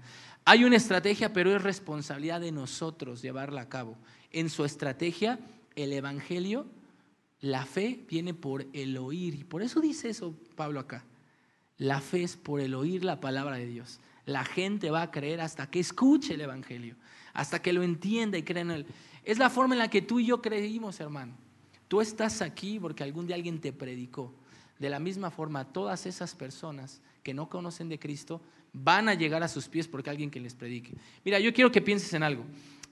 [0.46, 3.98] Hay una estrategia, pero es responsabilidad de nosotros llevarla a cabo.
[4.32, 5.40] En su estrategia,
[5.76, 6.66] el Evangelio
[7.40, 9.36] La fe viene por el oír.
[9.36, 11.06] Y por eso dice eso Pablo acá.
[11.78, 14.00] La fe es por el oír la palabra de Dios.
[14.26, 16.96] La gente va a creer hasta que escuche el Evangelio,
[17.34, 18.86] hasta que lo entienda y crea en él.
[19.24, 21.34] Es la forma en la que tú y yo creímos, hermano.
[21.88, 24.34] Tú estás aquí porque algún día alguien te predicó.
[24.80, 28.42] De la misma forma, todas esas personas que no conocen de Cristo
[28.74, 30.94] van a llegar a sus pies porque alguien que les predique.
[31.24, 32.46] Mira, yo quiero que pienses en algo.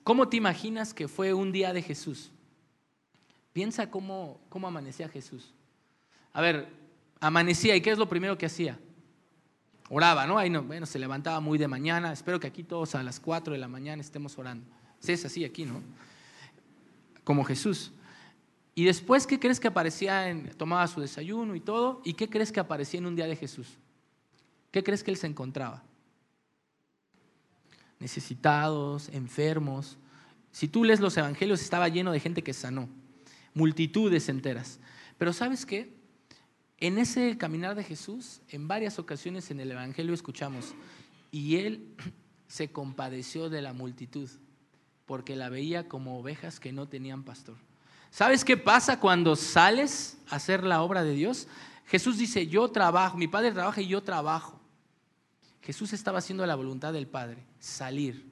[0.04, 2.32] ¿Cómo te imaginas que fue un día de Jesús?
[3.54, 5.54] Piensa cómo, cómo amanecía Jesús.
[6.34, 6.68] A ver,
[7.20, 8.80] amanecía y ¿qué es lo primero que hacía?
[9.90, 10.38] Oraba, ¿no?
[10.38, 12.12] Ahí no, bueno, se levantaba muy de mañana.
[12.12, 14.66] Espero que aquí todos a las 4 de la mañana estemos orando.
[15.06, 15.82] Es así aquí, ¿no?
[17.24, 17.92] Como Jesús.
[18.74, 20.30] Y después, ¿qué crees que aparecía?
[20.30, 22.02] En, tomaba su desayuno y todo.
[22.04, 23.68] ¿Y qué crees que aparecía en un día de Jesús?
[24.72, 25.84] ¿Qué crees que él se encontraba?
[28.00, 29.98] Necesitados, enfermos.
[30.52, 32.90] Si tú lees los evangelios, estaba lleno de gente que sanó,
[33.54, 34.80] multitudes enteras.
[35.18, 35.95] Pero ¿sabes qué?
[36.80, 40.74] En ese caminar de Jesús, en varias ocasiones en el evangelio escuchamos,
[41.32, 41.96] y él
[42.48, 44.30] se compadeció de la multitud,
[45.06, 47.56] porque la veía como ovejas que no tenían pastor.
[48.12, 51.48] ¿Sabes qué pasa cuando sales a hacer la obra de Dios?
[51.86, 54.60] Jesús dice, yo trabajo, mi Padre trabaja y yo trabajo.
[55.62, 58.26] Jesús estaba haciendo la voluntad del Padre, salir.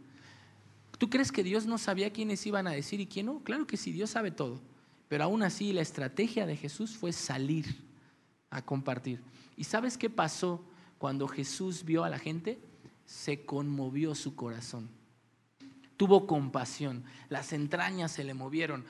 [0.97, 3.39] ¿Tú crees que Dios no sabía quiénes iban a decir y quién no?
[3.39, 4.61] Claro que sí, Dios sabe todo.
[5.07, 7.82] Pero aún así la estrategia de Jesús fue salir
[8.53, 9.21] a compartir.
[9.57, 10.63] ¿Y sabes qué pasó
[10.97, 12.59] cuando Jesús vio a la gente?
[13.05, 14.89] Se conmovió su corazón.
[15.97, 18.85] Tuvo compasión, las entrañas se le movieron,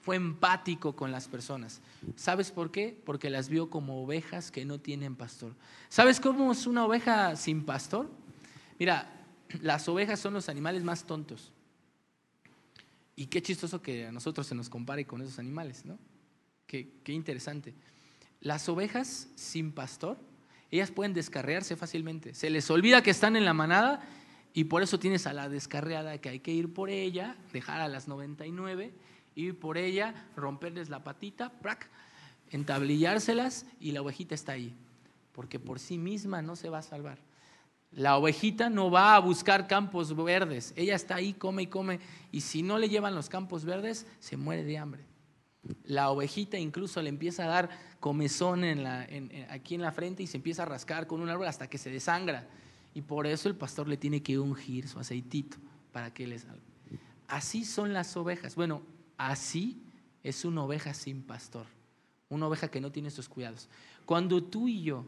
[0.00, 1.80] fue empático con las personas.
[2.16, 3.00] ¿Sabes por qué?
[3.04, 5.54] Porque las vio como ovejas que no tienen pastor.
[5.88, 8.10] ¿Sabes cómo es una oveja sin pastor?
[8.78, 9.10] Mira,
[9.62, 11.52] las ovejas son los animales más tontos.
[13.16, 15.98] Y qué chistoso que a nosotros se nos compare con esos animales, ¿no?
[16.66, 17.74] Qué, qué interesante.
[18.44, 20.16] Las ovejas sin pastor,
[20.70, 22.34] ellas pueden descarrearse fácilmente.
[22.34, 24.06] Se les olvida que están en la manada
[24.52, 27.88] y por eso tienes a la descarreada que hay que ir por ella, dejar a
[27.88, 28.92] las 99
[29.34, 31.90] ir por ella, romperles la patita, ¡prac!
[32.50, 34.74] entablillárselas y la ovejita está ahí,
[35.32, 37.18] porque por sí misma no se va a salvar.
[37.90, 42.42] La ovejita no va a buscar campos verdes, ella está ahí, come y come, y
[42.42, 45.04] si no le llevan los campos verdes, se muere de hambre.
[45.84, 48.64] La ovejita incluso le empieza a dar comezón
[49.48, 51.90] aquí en la frente y se empieza a rascar con un árbol hasta que se
[51.90, 52.48] desangra.
[52.94, 55.56] Y por eso el pastor le tiene que ungir su aceitito
[55.92, 56.62] para que le salga.
[57.26, 58.54] Así son las ovejas.
[58.54, 58.82] Bueno,
[59.16, 59.82] Así
[60.22, 61.66] es una oveja sin pastor,
[62.28, 63.68] una oveja que no tiene estos cuidados.
[64.04, 65.04] Cuando tú y yo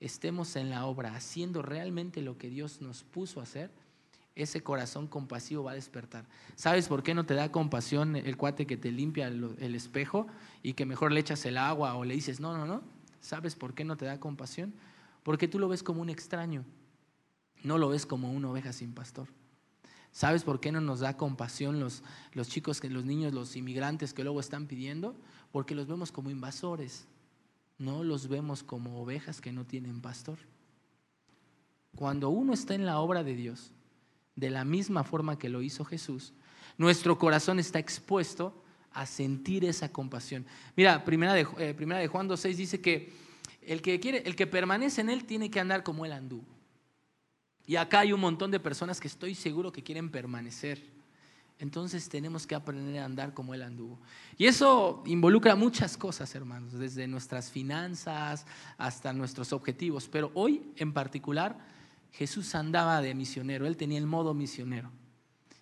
[0.00, 3.70] estemos en la obra haciendo realmente lo que Dios nos puso a hacer,
[4.34, 6.26] ese corazón compasivo va a despertar.
[6.56, 10.26] ¿Sabes por qué no te da compasión el cuate que te limpia el, espejo
[10.62, 12.82] y que mejor le echas el agua o le dices, no, no, no?
[13.20, 14.74] ¿Sabes por qué no te da compasión?
[15.22, 16.64] Porque tú lo ves como un extraño,
[17.62, 19.28] no lo ves como una oveja sin pastor.
[20.10, 24.22] ¿Sabes por qué no nos da compasión los, los chicos, los niños, los inmigrantes que
[24.22, 25.16] luego están pidiendo?
[25.50, 27.06] Porque los vemos como invasores,
[27.78, 30.38] no los vemos como ovejas que no tienen pastor.
[31.96, 33.72] Cuando uno está en la obra de Dios,
[34.36, 36.32] de la misma forma que lo hizo Jesús,
[36.78, 40.46] nuestro corazón está expuesto a sentir esa compasión.
[40.76, 43.12] Mira, primera de, eh, primera de Juan 2.6 dice que
[43.62, 46.44] el que, quiere, el que permanece en él tiene que andar como él anduvo.
[47.66, 50.94] Y acá hay un montón de personas que estoy seguro que quieren permanecer.
[51.58, 53.98] Entonces tenemos que aprender a andar como Él anduvo.
[54.36, 58.44] Y eso involucra muchas cosas, hermanos, desde nuestras finanzas
[58.76, 60.08] hasta nuestros objetivos.
[60.08, 61.56] Pero hoy en particular,
[62.14, 64.90] Jesús andaba de misionero, Él tenía el modo misionero.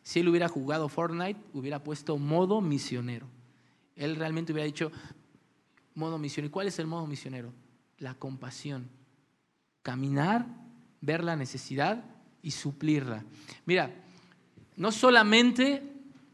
[0.03, 3.27] Si Él hubiera jugado Fortnite, hubiera puesto modo misionero.
[3.97, 4.93] Él realmente hubiera dicho
[5.95, 6.49] modo misionero.
[6.49, 7.53] ¿Y cuál es el modo misionero?
[7.99, 8.89] La compasión.
[9.83, 10.47] Caminar
[11.01, 12.05] ver la necesidad
[12.43, 13.25] y suplirla.
[13.65, 13.91] Mira,
[14.77, 15.83] no solamente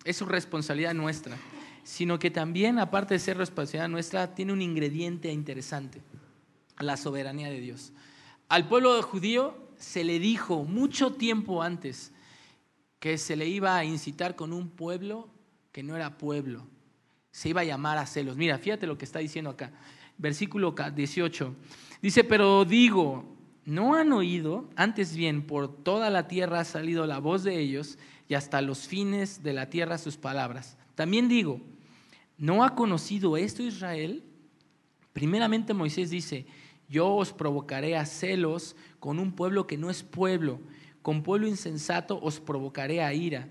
[0.05, 1.37] es su responsabilidad nuestra,
[1.85, 6.03] sino que también, aparte de ser responsabilidad nuestra, tiene un ingrediente interesante,
[6.79, 7.93] la soberanía de Dios.
[8.49, 12.13] Al pueblo judío se le dijo mucho tiempo antes
[12.99, 15.29] que se le iba a incitar con un pueblo
[15.73, 16.67] que no era pueblo,
[17.31, 18.37] se iba a llamar a celos.
[18.37, 19.73] Mira, fíjate lo que está diciendo acá,
[20.17, 21.55] versículo 18.
[22.03, 27.19] Dice, pero digo, no han oído, antes bien por toda la tierra ha salido la
[27.19, 27.99] voz de ellos
[28.29, 30.77] y hasta los fines de la tierra sus palabras.
[30.95, 31.61] También digo,
[32.37, 34.25] ¿no ha conocido esto Israel?
[35.13, 36.47] Primeramente Moisés dice,
[36.89, 40.61] yo os provocaré a celos con un pueblo que no es pueblo,
[41.03, 43.49] con pueblo insensato os provocaré a ira.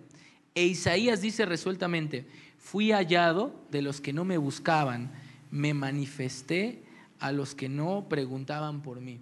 [0.55, 2.27] E Isaías dice resueltamente,
[2.57, 5.11] fui hallado de los que no me buscaban,
[5.51, 6.83] me manifesté
[7.19, 9.21] a los que no preguntaban por mí.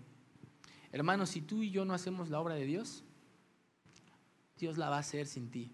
[0.91, 3.03] Hermanos, si tú y yo no hacemos la obra de Dios,
[4.57, 5.73] Dios la va a hacer sin ti.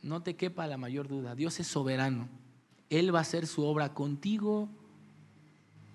[0.00, 2.28] No te quepa la mayor duda, Dios es soberano.
[2.88, 4.70] Él va a hacer su obra contigo,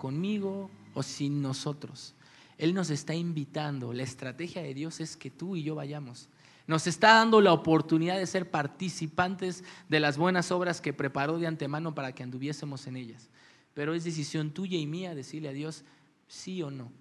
[0.02, 2.16] conmigo o sin nosotros.
[2.58, 3.94] Él nos está invitando.
[3.94, 6.28] La estrategia de Dios es que tú y yo vayamos.
[6.66, 11.46] Nos está dando la oportunidad de ser participantes de las buenas obras que preparó de
[11.46, 13.30] antemano para que anduviésemos en ellas.
[13.76, 15.84] Pero es decisión tuya y mía decirle a Dios
[16.28, 16.92] sí o no.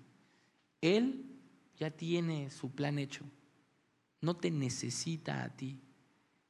[0.83, 1.25] Él
[1.79, 3.25] ya tiene su plan hecho.
[4.21, 5.81] No te necesita a ti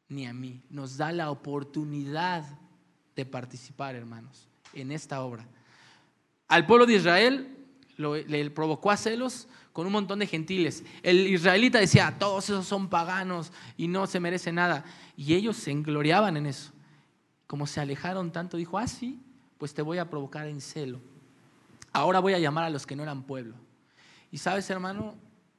[0.09, 0.62] ni a mí.
[0.68, 2.44] Nos da la oportunidad
[3.14, 5.46] de participar, hermanos, en esta obra.
[6.51, 7.57] Al pueblo de Israel
[7.96, 10.82] le provocó a celos con un montón de gentiles.
[11.05, 14.84] El israelita decía, todos esos son paganos y no se merece nada.
[15.16, 16.72] Y ellos se engloriaban en eso.
[17.46, 19.20] Como se alejaron tanto, dijo, ah, sí,
[19.59, 21.01] pues te voy a provocar en celo.
[21.92, 23.55] Ahora voy a llamar a los que no eran pueblo.
[24.32, 25.14] Y sabes, hermano,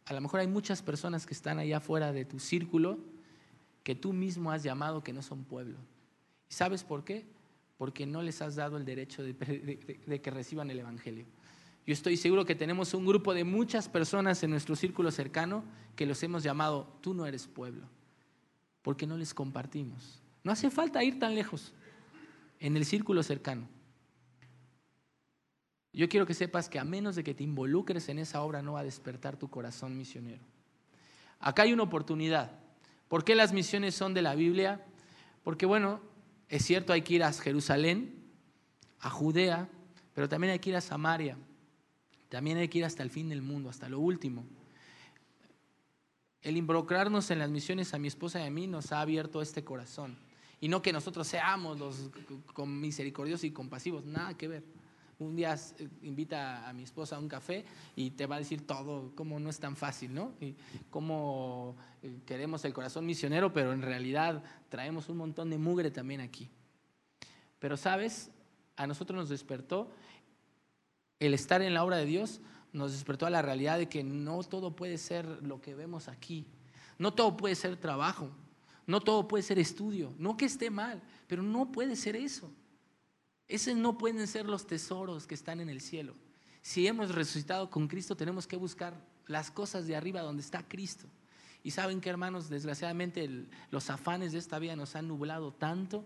[0.05, 2.99] a lo mejor hay muchas personas que están allá afuera de tu círculo
[3.83, 5.77] que tú mismo has llamado que no son pueblo.
[6.49, 7.25] ¿Y sabes por qué?
[7.81, 11.25] Porque no les has dado el derecho de, que reciban el Evangelio.
[11.83, 15.63] Yo estoy seguro que tenemos un grupo de muchas personas en nuestro círculo cercano
[15.95, 17.87] que los hemos llamado, tú no eres pueblo,
[18.83, 20.21] porque no les compartimos.
[20.43, 21.73] No hace falta ir tan lejos
[22.59, 23.67] en el círculo cercano.
[25.91, 28.73] Yo quiero que sepas que a menos de que te involucres en esa obra no
[28.73, 30.43] va a despertar tu corazón misionero.
[31.39, 32.59] Acá hay una oportunidad.
[33.07, 34.85] ¿Por qué las misiones son de la Biblia?
[35.43, 36.10] Porque bueno,
[36.51, 38.13] es cierto, hay que ir a Jerusalén,
[38.99, 39.69] a Judea,
[40.13, 41.37] pero también hay que ir a Samaria.
[42.27, 44.43] También hay que ir hasta el fin del mundo, hasta lo último.
[46.41, 49.63] El involucrarnos en las misiones a mi esposa y a mí nos ha abierto este
[49.63, 50.17] corazón.
[50.59, 52.09] Y no que nosotros seamos los
[52.67, 54.63] misericordiosos y compasivos, nada que ver.
[55.21, 57.65] Un día eh, invita a mi esposa a un café
[57.95, 60.33] y te va a decir todo, cómo no es tan fácil, ¿no?
[60.41, 60.55] Y
[60.89, 66.21] cómo eh, queremos el corazón misionero, pero en realidad traemos un montón de mugre también
[66.21, 66.49] aquí.
[67.59, 68.31] Pero, ¿sabes?
[68.75, 69.91] A nosotros nos despertó
[71.19, 72.41] el estar en la obra de Dios
[72.73, 76.45] nos despertó a la realidad de que no todo puede ser lo que vemos aquí.
[76.97, 78.29] No todo puede ser trabajo.
[78.87, 80.13] No todo puede ser estudio.
[80.17, 82.51] No que esté mal, pero no puede ser eso.
[83.51, 86.15] Esos no pueden ser los tesoros que están en el cielo.
[86.61, 88.93] Si hemos resucitado con Cristo, tenemos que buscar
[89.27, 91.05] las cosas de arriba donde está Cristo.
[91.61, 93.29] Y saben que, hermanos, desgraciadamente
[93.69, 96.05] los afanes de esta vida nos han nublado tanto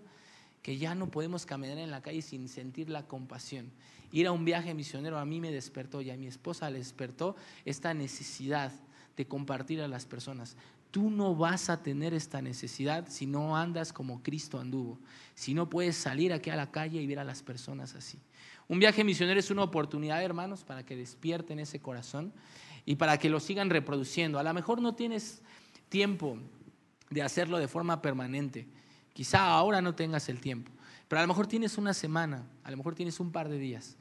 [0.64, 3.72] que ya no podemos caminar en la calle sin sentir la compasión.
[4.12, 7.36] Ir a un viaje misionero a mí me despertó y a mi esposa le despertó
[7.64, 8.72] esta necesidad
[9.16, 10.58] de compartir a las personas.
[10.96, 14.98] Tú no vas a tener esta necesidad si no andas como Cristo anduvo,
[15.34, 18.18] si no puedes salir aquí a la calle y ver a las personas así.
[18.70, 22.32] Un viaje misionero es una oportunidad, hermanos, para que despierten ese corazón
[22.86, 24.40] y para que lo sigan reproduciendo.
[24.40, 25.42] A lo mejor no tienes
[25.90, 26.40] tiempo
[27.10, 28.66] de hacerlo de forma permanente,
[29.12, 30.72] Quizá ahora no tengas el tiempo,
[31.10, 33.98] pero a lo mejor tienes una semana, a lo mejor tienes un par de días.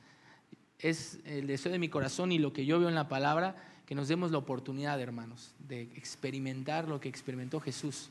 [0.79, 3.57] Es el deseo de mi corazón y lo que yo veo en la palabra,
[3.87, 8.11] que nos demos la oportunidad, hermanos, de experimentar lo que experimentó Jesús,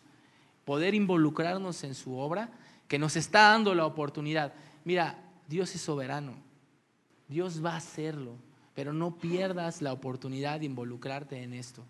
[0.65, 2.49] poder involucrarnos en su obra,
[2.87, 4.53] que nos está dando la oportunidad.
[4.85, 6.33] Mira, Dios es soberano,
[7.27, 8.35] Dios va a hacerlo,
[8.75, 11.83] pero no pierdas la oportunidad de involucrarte en esto.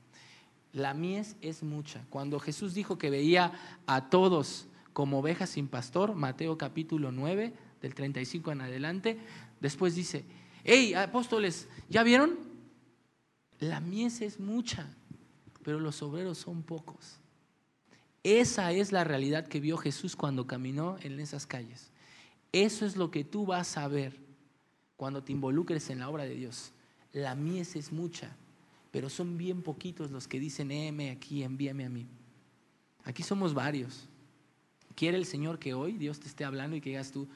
[0.71, 2.03] La mies es mucha.
[2.09, 3.51] Cuando Jesús dijo que veía
[3.85, 7.53] a todos como ovejas sin pastor, Mateo capítulo 9,
[7.83, 9.19] del 35 en adelante.
[9.59, 10.25] Después dice,
[10.63, 12.52] hey, apóstoles, ¿ya vieron?
[13.59, 14.87] La mies es mucha,
[15.63, 17.19] pero los obreros son pocos.
[18.23, 21.91] Esa es la realidad que vio Jesús cuando caminó en esas calles.
[22.51, 24.17] Eso es lo que tú vas a ver
[24.95, 26.71] cuando te involucres en la obra de Dios.
[27.11, 28.35] La mies es mucha,
[28.91, 32.07] pero son bien poquitos los que dicen, heme aquí, envíame a mí.
[33.03, 34.07] Aquí somos varios.
[34.95, 37.27] Quiere el Señor que hoy Dios te esté hablando y que digas tú,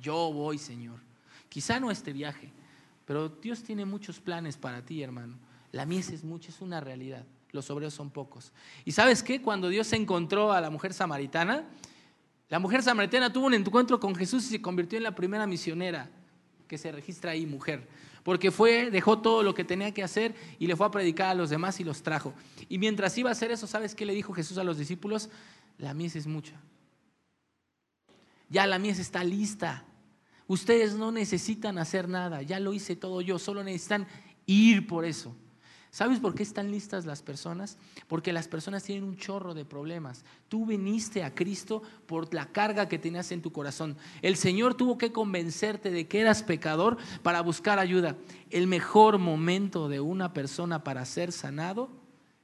[0.00, 1.00] yo voy, Señor.
[1.48, 2.52] Quizá no este viaje,
[3.06, 5.36] pero Dios tiene muchos planes para ti, hermano.
[5.72, 7.24] La mies es mucha, es una realidad.
[7.52, 8.52] Los obreros son pocos.
[8.84, 9.40] ¿Y sabes qué?
[9.40, 11.64] Cuando Dios encontró a la mujer samaritana,
[12.48, 16.10] la mujer samaritana tuvo un encuentro con Jesús y se convirtió en la primera misionera
[16.66, 17.88] que se registra ahí, mujer.
[18.22, 21.34] Porque fue, dejó todo lo que tenía que hacer y le fue a predicar a
[21.34, 22.34] los demás y los trajo.
[22.68, 25.30] Y mientras iba a hacer eso, ¿sabes qué le dijo Jesús a los discípulos?
[25.78, 26.60] La mies es mucha,
[28.50, 29.84] ya la mies está lista.
[30.46, 34.06] Ustedes no necesitan hacer nada, ya lo hice todo yo, solo necesitan
[34.46, 35.36] ir por eso.
[35.90, 37.78] ¿Sabes por qué están listas las personas?
[38.06, 40.24] Porque las personas tienen un chorro de problemas.
[40.48, 43.96] Tú viniste a Cristo por la carga que tenías en tu corazón.
[44.20, 48.16] El Señor tuvo que convencerte de que eras pecador para buscar ayuda.
[48.50, 51.88] El mejor momento de una persona para ser sanado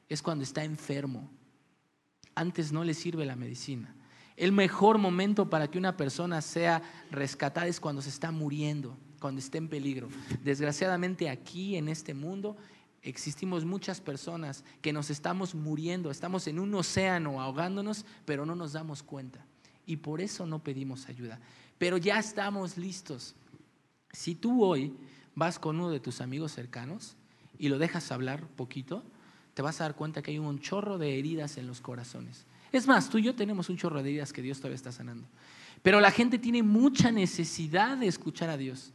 [0.08, 1.30] es cuando está enfermo.
[2.34, 3.94] Antes no le sirve la medicina.
[4.36, 9.38] El mejor momento para que una persona sea rescatada es cuando se está muriendo, cuando
[9.38, 10.08] está en peligro.
[10.42, 12.56] Desgraciadamente aquí en este mundo
[13.04, 18.72] existimos muchas personas que nos estamos muriendo, estamos en un océano ahogándonos, pero no nos
[18.72, 19.44] damos cuenta.
[19.86, 21.38] Y por eso no pedimos ayuda.
[21.78, 23.34] Pero ya estamos listos.
[24.10, 24.94] Si tú hoy
[25.34, 27.16] vas con uno de tus amigos cercanos
[27.58, 29.02] y lo dejas hablar poquito,
[29.52, 32.46] te vas a dar cuenta que hay un chorro de heridas en los corazones.
[32.72, 35.28] Es más, tú y yo tenemos un chorro de heridas que Dios todavía está sanando.
[35.82, 38.92] Pero la gente tiene mucha necesidad de escuchar a Dios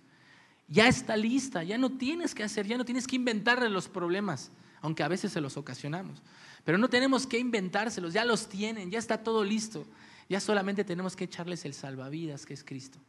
[0.69, 4.51] ya está lista, ya no tienes que hacer, ya no tienes que inventarle los problemas,
[4.81, 6.21] aunque a veces se los ocasionamos.
[6.63, 9.85] Pero no tenemos que inventárselos, ya los tienen, ya está todo listo.
[10.29, 12.99] Ya solamente tenemos que echarles el salvavidas que es Cristo.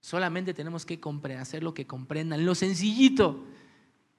[0.00, 0.98] Solamente tenemos que
[1.38, 3.44] hacer lo que comprendan, lo sencillito.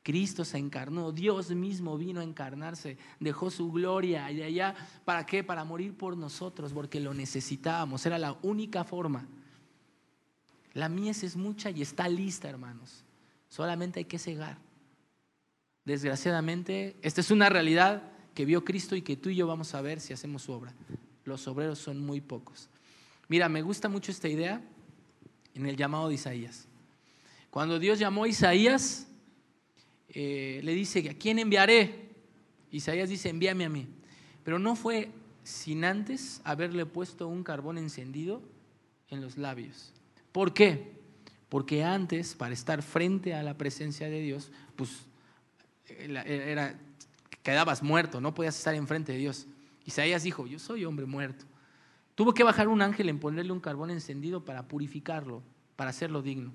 [0.03, 5.43] Cristo se encarnó, Dios mismo vino a encarnarse, dejó su gloria allá, ¿para qué?
[5.43, 9.27] Para morir por nosotros, porque lo necesitábamos, era la única forma.
[10.79, 13.03] La mies es mucha y está lista, hermanos.
[13.49, 14.57] Solamente hay que cegar.
[15.83, 18.01] Desgraciadamente, esta es una realidad
[18.33, 20.73] que vio Cristo y que tú y yo vamos a ver si hacemos su obra.
[21.25, 22.69] Los obreros son muy pocos.
[23.27, 24.61] Mira, me gusta mucho esta idea
[25.53, 26.65] en el llamado de Isaías.
[27.49, 29.05] Cuando Dios llamó a Isaías,
[30.07, 32.07] eh, le dice, ¿a quién enviaré?
[32.71, 33.85] Isaías dice, envíame a mí.
[34.45, 35.11] Pero no fue
[35.43, 38.41] sin antes haberle puesto un carbón encendido
[39.09, 39.91] en los labios.
[40.31, 40.99] ¿Por qué?
[41.49, 45.05] Porque antes, para estar frente a la presencia de Dios, pues
[45.87, 46.79] era,
[47.41, 49.47] quedabas muerto, no podías estar enfrente de Dios.
[49.85, 51.45] Isaías dijo, yo soy hombre muerto.
[52.13, 55.41] Tuvo que bajar un ángel en ponerle un carbón encendido para purificarlo,
[55.75, 56.51] para hacerlo digno.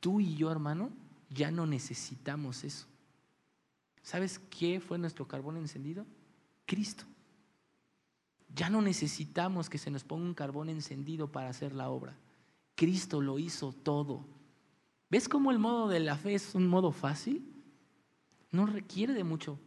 [0.00, 0.90] Tú y yo, hermano,
[1.30, 2.86] ya no necesitamos eso.
[4.02, 6.06] ¿Sabes qué fue nuestro carbón encendido?
[6.64, 7.04] Cristo.
[8.54, 12.16] Ya no necesitamos que se nos ponga un carbón encendido para hacer la obra.
[12.76, 14.24] Cristo lo hizo todo.
[15.08, 17.42] ¿Ves cómo el modo de la fe es un modo fácil?
[18.50, 19.58] No requiere de mucho.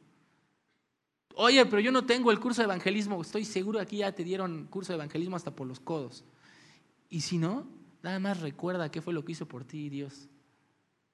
[1.36, 3.22] Oye, pero yo no tengo el curso de evangelismo.
[3.22, 6.24] Estoy seguro aquí ya te dieron curso de evangelismo hasta por los codos.
[7.10, 7.66] Y si no,
[8.04, 10.30] nada más recuerda qué fue lo que hizo por ti Dios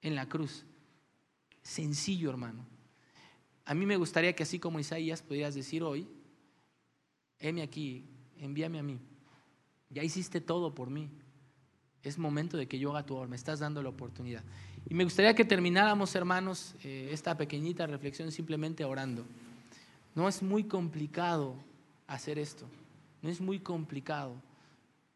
[0.02, 0.64] en la cruz.
[1.62, 2.66] Sencillo, hermano.
[3.64, 6.06] A mí me gustaría que así como Isaías pudieras decir hoy,
[7.38, 8.04] heme aquí,
[8.38, 8.98] envíame a mí.
[9.88, 11.10] Ya hiciste todo por mí
[12.06, 14.44] es momento de que yo haga tu obra, me estás dando la oportunidad.
[14.88, 19.24] Y me gustaría que termináramos, hermanos, eh, esta pequeñita reflexión simplemente orando.
[20.14, 21.56] No es muy complicado
[22.06, 22.66] hacer esto,
[23.22, 24.36] no es muy complicado,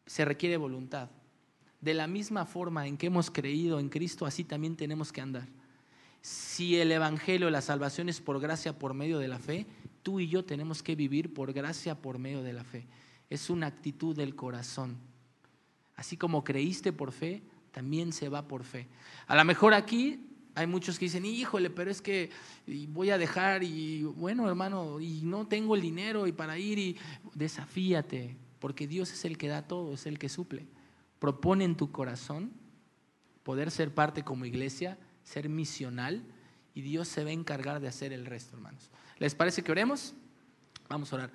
[0.05, 1.09] se requiere voluntad.
[1.79, 5.47] De la misma forma en que hemos creído en Cristo, así también tenemos que andar.
[6.21, 9.65] Si el Evangelio, la salvación es por gracia, por medio de la fe,
[10.03, 12.85] tú y yo tenemos que vivir por gracia, por medio de la fe.
[13.29, 14.97] Es una actitud del corazón.
[16.01, 18.87] Así como creíste por fe, también se va por fe.
[19.27, 20.19] A lo mejor aquí
[20.55, 22.31] hay muchos que dicen, híjole, pero es que
[22.87, 26.97] voy a dejar y bueno, hermano, y no tengo el dinero y para ir y
[27.35, 30.65] desafíate, porque Dios es el que da todo, es el que suple.
[31.19, 32.51] Propone en tu corazón
[33.43, 36.25] poder ser parte como iglesia, ser misional
[36.73, 38.89] y Dios se va a encargar de hacer el resto, hermanos.
[39.19, 40.15] ¿Les parece que oremos?
[40.89, 41.31] Vamos a orar.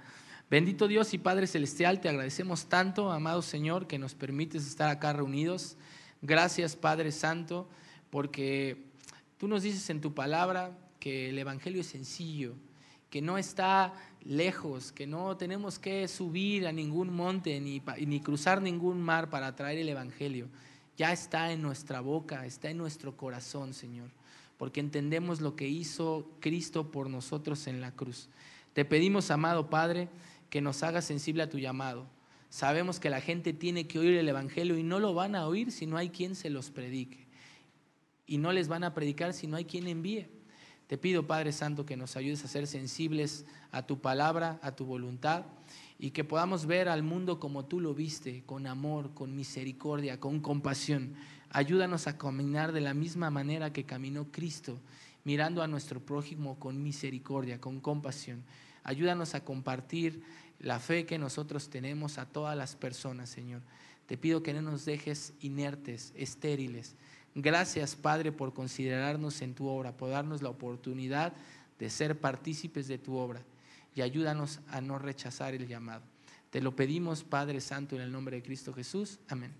[0.48, 5.12] Bendito Dios y Padre Celestial, te agradecemos tanto, amado Señor, que nos permites estar acá
[5.12, 5.76] reunidos.
[6.22, 7.68] Gracias, Padre Santo,
[8.10, 8.84] porque
[9.38, 12.54] tú nos dices en tu palabra que el Evangelio es sencillo,
[13.10, 13.92] que no está
[14.22, 19.56] lejos, que no tenemos que subir a ningún monte ni, ni cruzar ningún mar para
[19.56, 20.46] traer el Evangelio.
[20.96, 24.10] Ya está en nuestra boca, está en nuestro corazón, Señor,
[24.58, 28.28] porque entendemos lo que hizo Cristo por nosotros en la cruz.
[28.76, 30.10] Te pedimos, amado Padre,
[30.56, 32.06] que nos haga sensible a tu llamado.
[32.48, 35.70] Sabemos que la gente tiene que oír el Evangelio y no lo van a oír
[35.70, 37.26] si no hay quien se los predique.
[38.26, 40.30] Y no les van a predicar si no hay quien envíe.
[40.86, 44.86] Te pido, Padre Santo, que nos ayudes a ser sensibles a tu palabra, a tu
[44.86, 45.44] voluntad,
[45.98, 50.40] y que podamos ver al mundo como tú lo viste, con amor, con misericordia, con
[50.40, 51.16] compasión.
[51.50, 54.80] Ayúdanos a caminar de la misma manera que caminó Cristo,
[55.22, 58.42] mirando a nuestro prójimo con misericordia, con compasión.
[58.86, 60.22] Ayúdanos a compartir
[60.58, 63.62] la fe que nosotros tenemos a todas las personas, Señor.
[64.06, 66.94] Te pido que no nos dejes inertes, estériles.
[67.34, 71.32] Gracias, Padre, por considerarnos en tu obra, por darnos la oportunidad
[71.78, 73.42] de ser partícipes de tu obra
[73.94, 76.02] y ayúdanos a no rechazar el llamado.
[76.50, 79.18] Te lo pedimos, Padre Santo, en el nombre de Cristo Jesús.
[79.28, 79.52] Amén.